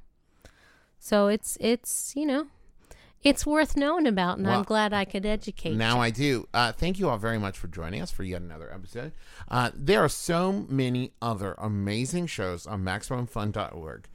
So 0.99 1.29
it's 1.29 1.57
it's 1.61 2.13
you 2.17 2.27
know, 2.27 2.47
it's 3.23 3.47
worth 3.47 3.77
knowing 3.77 4.07
about, 4.07 4.39
and 4.39 4.47
Well, 4.47 4.59
I'm 4.59 4.65
glad 4.65 4.93
I 4.93 5.05
could 5.05 5.25
educate. 5.25 5.77
Now 5.77 5.97
you. 5.97 6.03
I 6.03 6.11
do. 6.11 6.49
Uh, 6.53 6.73
thank 6.73 6.99
you 6.99 7.09
all 7.09 7.17
very 7.19 7.39
much 7.39 7.57
for 7.59 7.69
joining 7.69 8.01
us 8.03 8.11
for 8.11 8.23
yet 8.23 8.43
another 8.43 8.73
episode. 8.73 9.13
Uh, 9.51 9.71
there 9.75 10.03
are 10.05 10.09
so 10.09 10.67
many 10.69 11.13
other 11.23 11.55
amazing 11.59 12.27
shows 12.27 12.67
on 12.67 12.83
MaximumFun.org. 12.85 14.09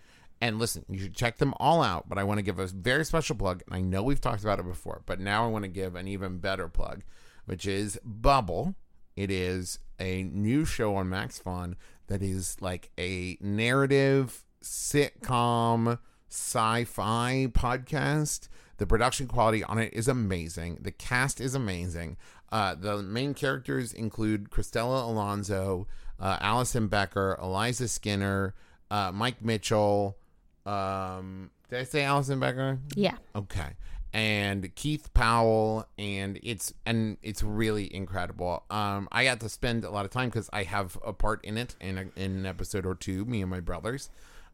And 0.43 0.59
listen, 0.59 0.83
you 0.89 0.99
should 0.99 1.15
check 1.15 1.37
them 1.37 1.53
all 1.55 1.81
out. 1.81 2.09
But 2.09 2.17
I 2.17 2.25
want 2.25 2.37
to 2.37 2.41
give 2.41 2.59
a 2.59 2.67
very 2.67 3.05
special 3.05 3.37
plug. 3.37 3.63
And 3.65 3.73
I 3.77 3.79
know 3.79 4.03
we've 4.03 4.19
talked 4.19 4.43
about 4.43 4.59
it 4.59 4.67
before, 4.67 5.01
but 5.05 5.21
now 5.21 5.45
I 5.45 5.47
want 5.47 5.63
to 5.63 5.69
give 5.69 5.95
an 5.95 6.05
even 6.09 6.39
better 6.39 6.67
plug, 6.67 7.03
which 7.45 7.65
is 7.65 7.97
Bubble. 8.03 8.75
It 9.15 9.31
is 9.31 9.79
a 10.01 10.23
new 10.23 10.65
show 10.65 10.97
on 10.97 11.07
Max 11.07 11.39
Fun 11.39 11.77
that 12.07 12.21
is 12.21 12.57
like 12.59 12.91
a 12.99 13.37
narrative 13.39 14.43
sitcom 14.61 15.97
sci-fi 16.27 17.47
podcast. 17.53 18.49
The 18.79 18.85
production 18.85 19.27
quality 19.27 19.63
on 19.63 19.77
it 19.77 19.93
is 19.93 20.09
amazing. 20.09 20.79
The 20.81 20.91
cast 20.91 21.39
is 21.39 21.55
amazing. 21.55 22.17
Uh, 22.51 22.75
the 22.75 23.01
main 23.01 23.33
characters 23.33 23.93
include 23.93 24.49
Christella 24.49 25.07
Alonzo, 25.07 25.87
uh, 26.19 26.37
Alison 26.41 26.87
Becker, 26.87 27.39
Eliza 27.41 27.87
Skinner, 27.87 28.55
uh, 28.91 29.09
Mike 29.13 29.41
Mitchell. 29.41 30.17
Um, 30.65 31.51
did 31.69 31.79
I 31.79 31.83
say 31.83 32.03
Alison 32.03 32.39
Becker? 32.39 32.79
yeah, 32.95 33.17
Okay. 33.35 33.73
And 34.15 34.73
Keith 34.75 35.11
Powell 35.15 35.87
and 35.97 36.39
it's 36.43 36.71
and 36.85 37.17
it's 37.23 37.41
really 37.41 37.91
incredible. 37.93 38.63
Um 38.69 39.07
I 39.11 39.23
got 39.23 39.39
to 39.39 39.49
spend 39.49 39.83
a 39.83 39.89
lot 39.89 40.05
of 40.05 40.11
time 40.11 40.29
cuz 40.29 40.51
I 40.53 40.63
have 40.63 40.99
a 41.03 41.13
part 41.13 41.43
in 41.43 41.57
it 41.57 41.75
in 41.81 41.97
a, 41.97 42.01
in 42.15 42.35
an 42.35 42.45
episode 42.45 42.85
or 42.85 42.93
two 42.93 43.25
me 43.25 43.41
and 43.41 43.49
my 43.49 43.59
brothers. 43.59 44.11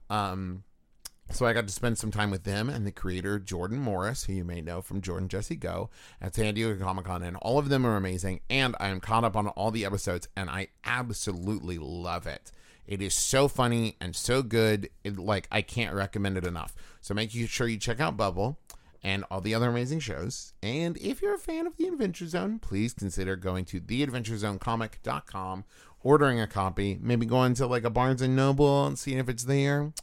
Um 0.09 0.63
so 1.31 1.45
I 1.45 1.51
got 1.51 1.67
to 1.67 1.73
spend 1.73 1.97
some 1.97 2.09
time 2.09 2.31
with 2.31 2.43
them 2.43 2.69
and 2.69 2.87
the 2.87 2.91
creator 2.91 3.37
Jordan 3.37 3.79
Morris, 3.79 4.23
who 4.23 4.33
you 4.33 4.45
may 4.45 4.61
know 4.61 4.81
from 4.81 5.01
Jordan 5.01 5.27
Jesse 5.27 5.57
Go 5.57 5.89
at 6.21 6.33
San 6.35 6.53
Diego 6.53 6.81
Comic 6.83 7.05
Con, 7.05 7.21
and 7.21 7.37
all 7.37 7.59
of 7.59 7.69
them 7.69 7.85
are 7.85 7.97
amazing. 7.97 8.39
And 8.49 8.75
I 8.79 8.87
am 8.87 8.99
caught 8.99 9.23
up 9.23 9.35
on 9.35 9.47
all 9.49 9.69
the 9.69 9.85
episodes, 9.85 10.27
and 10.35 10.49
I 10.49 10.69
absolutely 10.85 11.77
love 11.77 12.25
it. 12.25 12.51
It 12.89 13.03
is 13.03 13.13
so 13.13 13.47
funny 13.47 13.95
and 14.01 14.15
so 14.15 14.41
good. 14.41 14.89
It, 15.03 15.19
like 15.19 15.47
I 15.51 15.61
can't 15.61 15.93
recommend 15.93 16.39
it 16.39 16.45
enough. 16.45 16.75
So 17.01 17.13
make 17.13 17.29
sure 17.29 17.67
you 17.67 17.77
check 17.77 17.99
out 17.99 18.17
Bubble 18.17 18.57
and 19.03 19.23
all 19.29 19.41
the 19.41 19.53
other 19.53 19.69
amazing 19.69 19.99
shows. 19.99 20.53
And 20.63 20.97
if 20.97 21.21
you're 21.21 21.35
a 21.35 21.39
fan 21.39 21.67
of 21.67 21.77
The 21.77 21.85
Adventure 21.85 22.25
Zone, 22.25 22.57
please 22.57 22.95
consider 22.95 23.35
going 23.35 23.65
to 23.65 23.79
theadventurezonecomic.com, 23.79 25.65
ordering 26.01 26.41
a 26.41 26.47
copy, 26.47 26.97
maybe 26.99 27.27
going 27.27 27.53
to 27.53 27.67
like 27.67 27.83
a 27.83 27.91
Barnes 27.91 28.23
and 28.23 28.35
Noble 28.35 28.87
and 28.87 28.97
seeing 28.97 29.19
if 29.19 29.29
it's 29.29 29.43
there. 29.43 29.93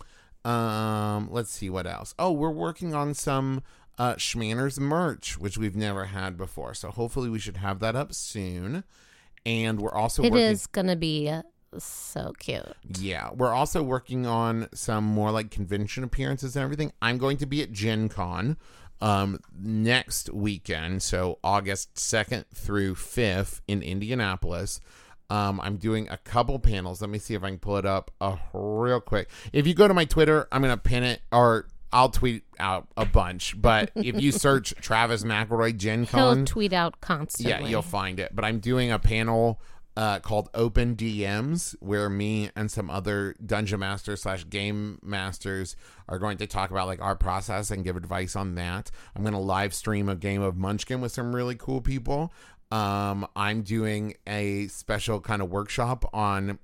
Um, 0.45 1.26
let's 1.32 1.51
see 1.51 1.68
what 1.68 1.89
else. 1.89 2.14
Oh, 2.20 2.30
we're 2.30 2.51
working 2.51 2.95
on 2.95 3.14
some 3.14 3.64
uh 3.99 4.14
Schmanners 4.14 4.78
merch, 4.78 5.37
which 5.39 5.59
we've 5.59 5.74
never 5.74 6.05
had 6.05 6.37
before. 6.37 6.72
So 6.72 6.93
hopefully 6.93 7.30
we 7.30 7.41
should 7.41 7.57
have 7.57 7.80
that 7.80 7.97
up 7.97 8.14
soon. 8.14 8.84
And 9.45 9.80
we're 9.80 9.91
also 9.93 10.22
It 10.22 10.30
working 10.30 10.47
is 10.47 10.68
gonna 10.68 10.95
be 10.95 11.32
so 11.79 12.33
cute. 12.39 12.62
yeah, 12.99 13.31
we're 13.35 13.53
also 13.53 13.83
working 13.83 14.27
on 14.27 14.69
some 14.75 15.05
more 15.05 15.31
like 15.31 15.51
convention 15.51 16.05
appearances 16.05 16.57
and 16.57 16.62
everything. 16.62 16.93
I'm 17.03 17.19
going 17.19 17.37
to 17.39 17.47
be 17.47 17.62
at 17.62 17.73
Gen 17.73 18.09
Con 18.09 18.57
um 19.03 19.39
next 19.61 20.33
weekend, 20.33 21.03
so 21.03 21.39
August 21.45 21.95
2nd 21.97 22.45
through 22.55 22.95
5th 22.95 23.61
in 23.69 23.83
Indianapolis. 23.83 24.81
Um, 25.29 25.61
I'm 25.61 25.77
doing 25.77 26.09
a 26.09 26.17
couple 26.19 26.59
panels. 26.61 27.01
Let 27.01 27.11
me 27.11 27.19
see 27.19 27.35
if 27.35 27.43
I 27.43 27.49
can 27.49 27.59
pull 27.59 27.77
it 27.79 27.85
up 27.85 28.12
uh, 28.21 28.37
real 28.55 29.01
quick. 29.01 29.29
If 29.53 29.67
you 29.67 29.75
go 29.75 29.89
to 29.89 29.93
my 29.95 30.05
Twitter, 30.05 30.47
I'm 30.53 30.62
gonna 30.62 30.77
pin 30.77 31.03
it 31.03 31.21
or 31.33 31.67
I'll 31.93 32.11
tweet 32.11 32.45
out 32.61 32.87
a 32.97 33.05
bunch. 33.05 33.61
But 33.61 33.91
if 33.97 34.21
you 34.21 34.31
search 34.47 34.73
Travis 34.81 35.25
McElroy 35.25 35.77
Gen 35.77 36.07
Con, 36.07 36.37
He'll 36.39 36.45
tweet 36.47 36.73
out 36.73 37.01
constantly. 37.01 37.51
yeah, 37.51 37.69
you'll 37.69 37.83
find 37.83 38.21
it. 38.21 38.35
But 38.37 38.45
I'm 38.45 38.61
doing 38.61 38.93
a 38.93 38.99
panel 38.99 39.61
uh, 39.97 40.18
called 40.20 40.51
Open 40.55 40.94
DMs 40.94 41.74
where 41.80 42.11
me 42.11 42.51
and 42.55 42.70
some 42.70 42.90
other 42.90 43.34
dungeon 43.44 43.80
masters 43.80 44.22
slash 44.22 44.49
game 44.49 44.99
masters 45.03 45.74
are 46.09 46.18
going 46.18 46.36
to 46.38 46.47
talk 46.47 46.70
about 46.70 46.86
like 46.86 47.01
our 47.01 47.16
process 47.16 47.70
and 47.70 47.82
give 47.82 47.97
advice 47.97 48.36
on 48.36 48.55
that. 48.57 48.90
I'm 49.14 49.22
going 49.22 49.32
to 49.32 49.38
live 49.40 49.72
stream 49.72 50.09
a 50.09 50.16
game 50.16 50.42
of 50.42 50.57
Munchkin 50.57 51.01
with 51.01 51.12
some 51.12 51.34
really 51.34 51.55
cool 51.55 51.80
people. 51.80 52.32
Um, 52.70 53.26
I'm 53.34 53.62
doing 53.62 54.14
a 54.26 54.66
special 54.66 55.20
kind 55.20 55.40
of 55.40 55.51
workshop 55.51 56.09
on 56.12 56.59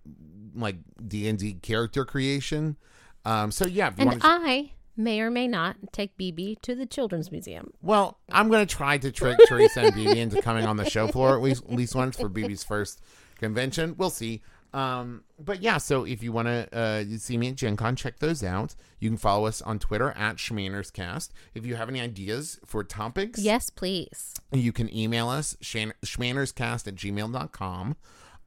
like 0.54 0.76
D 1.06 1.28
and 1.28 1.38
D 1.38 1.54
character 1.54 2.04
creation. 2.04 2.76
Um, 3.24 3.50
so 3.50 3.66
yeah, 3.66 3.88
if 3.88 3.98
you 3.98 4.08
And 4.08 4.20
to 4.20 4.26
I 4.26 4.72
may 4.96 5.20
or 5.20 5.30
may 5.30 5.48
not 5.48 5.76
take 5.92 6.16
Bebe 6.16 6.58
to 6.62 6.74
the 6.74 6.86
Children's 6.86 7.30
Museum. 7.30 7.72
Well, 7.80 8.18
I'm 8.30 8.48
going 8.48 8.66
to 8.66 8.74
try 8.74 8.98
to 8.98 9.10
trick 9.10 9.38
Teresa 9.48 9.80
and 9.82 9.94
Bebe 9.94 10.20
into 10.20 10.42
coming 10.42 10.66
on 10.66 10.76
the 10.76 10.88
show 10.88 11.06
floor 11.08 11.36
at 11.36 11.42
least, 11.42 11.64
at 11.64 11.72
least 11.72 11.94
once 11.94 12.16
for 12.16 12.28
Bebe's 12.28 12.64
first 12.64 13.00
convention. 13.42 13.94
We'll 13.98 14.10
see. 14.10 14.40
Um, 14.74 15.24
but 15.38 15.60
yeah, 15.62 15.76
so 15.76 16.04
if 16.04 16.22
you 16.22 16.32
want 16.32 16.48
to 16.48 16.66
uh, 16.74 17.04
see 17.18 17.36
me 17.36 17.50
at 17.50 17.56
Gen 17.56 17.76
Con, 17.76 17.94
check 17.94 18.20
those 18.20 18.42
out. 18.42 18.74
You 19.00 19.10
can 19.10 19.18
follow 19.18 19.44
us 19.46 19.60
on 19.60 19.78
Twitter 19.78 20.12
at 20.12 20.36
SchmannersCast. 20.36 21.28
If 21.54 21.66
you 21.66 21.74
have 21.74 21.90
any 21.90 22.00
ideas 22.00 22.58
for 22.64 22.82
topics, 22.82 23.38
Yes, 23.38 23.68
please. 23.68 24.32
you 24.50 24.72
can 24.72 24.88
email 24.96 25.28
us, 25.28 25.58
shan- 25.60 25.92
schmannerscast 26.06 26.86
at 26.88 26.94
gmail.com. 26.94 27.96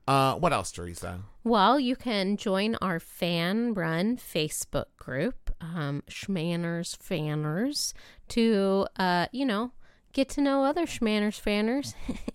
Uh, 0.08 0.36
what 0.36 0.52
else, 0.54 0.72
Teresa? 0.72 1.20
Well, 1.44 1.80
you 1.80 1.96
can 1.96 2.38
join 2.38 2.76
our 2.82 3.00
fan 3.00 3.74
run 3.76 4.18
Facebook 4.18 4.86
group, 4.98 5.52
um, 5.62 6.02
Schmanners 6.10 6.98
Fanners, 6.98 7.94
to, 8.30 8.88
uh, 8.98 9.28
you 9.32 9.46
know, 9.46 9.72
get 10.14 10.30
to 10.30 10.42
know 10.42 10.64
other 10.64 10.86
Schmanners 10.88 11.40
Fanners 11.40 11.94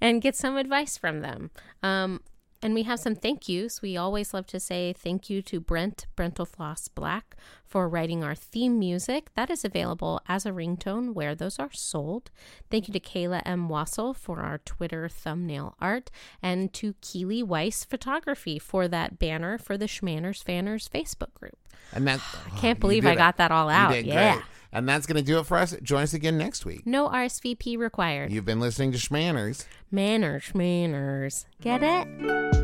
and 0.00 0.22
get 0.22 0.36
some 0.36 0.56
advice 0.56 0.96
from 0.96 1.20
them. 1.20 1.50
Um, 1.82 2.20
and 2.64 2.72
we 2.72 2.84
have 2.84 2.98
some 2.98 3.14
thank 3.14 3.46
yous. 3.46 3.82
We 3.82 3.98
always 3.98 4.32
love 4.32 4.46
to 4.46 4.58
say 4.58 4.94
thank 4.94 5.28
you 5.28 5.42
to 5.42 5.60
Brent 5.60 6.06
Brentalfloss 6.16 6.88
Black 6.94 7.36
for 7.66 7.86
writing 7.86 8.24
our 8.24 8.34
theme 8.34 8.78
music. 8.78 9.28
That 9.34 9.50
is 9.50 9.66
available 9.66 10.22
as 10.26 10.46
a 10.46 10.50
ringtone 10.50 11.12
where 11.12 11.34
those 11.34 11.58
are 11.58 11.72
sold. 11.74 12.30
Thank 12.70 12.88
you 12.88 12.94
to 12.94 13.00
Kayla 13.00 13.42
M. 13.44 13.68
Wasil 13.68 14.16
for 14.16 14.40
our 14.40 14.56
Twitter 14.56 15.10
thumbnail 15.10 15.76
art, 15.78 16.10
and 16.42 16.72
to 16.72 16.94
Keely 17.02 17.42
Weiss 17.42 17.84
Photography 17.84 18.58
for 18.58 18.88
that 18.88 19.18
banner 19.18 19.58
for 19.58 19.76
the 19.76 19.86
Schmanners 19.86 20.42
Fanners 20.42 20.88
Facebook 20.88 21.34
group. 21.34 21.58
And 21.92 22.08
that 22.08 22.20
I 22.46 22.58
Can't 22.58 22.78
you 22.78 22.80
believe 22.80 23.04
I 23.04 23.14
got 23.14 23.36
that 23.36 23.50
all 23.50 23.68
out. 23.68 24.02
Yeah. 24.02 24.36
great. 24.36 24.44
And 24.74 24.88
that's 24.88 25.06
going 25.06 25.16
to 25.16 25.22
do 25.22 25.38
it 25.38 25.46
for 25.46 25.56
us. 25.56 25.74
Join 25.82 26.02
us 26.02 26.12
again 26.14 26.36
next 26.36 26.66
week. 26.66 26.86
No 26.86 27.08
RSVP 27.08 27.78
required. 27.78 28.32
You've 28.32 28.44
been 28.44 28.60
listening 28.60 28.92
to 28.92 28.98
Schmanners. 28.98 29.66
Manners, 29.90 30.52
manners. 30.54 31.46
Get 31.60 31.82
it? 31.82 32.63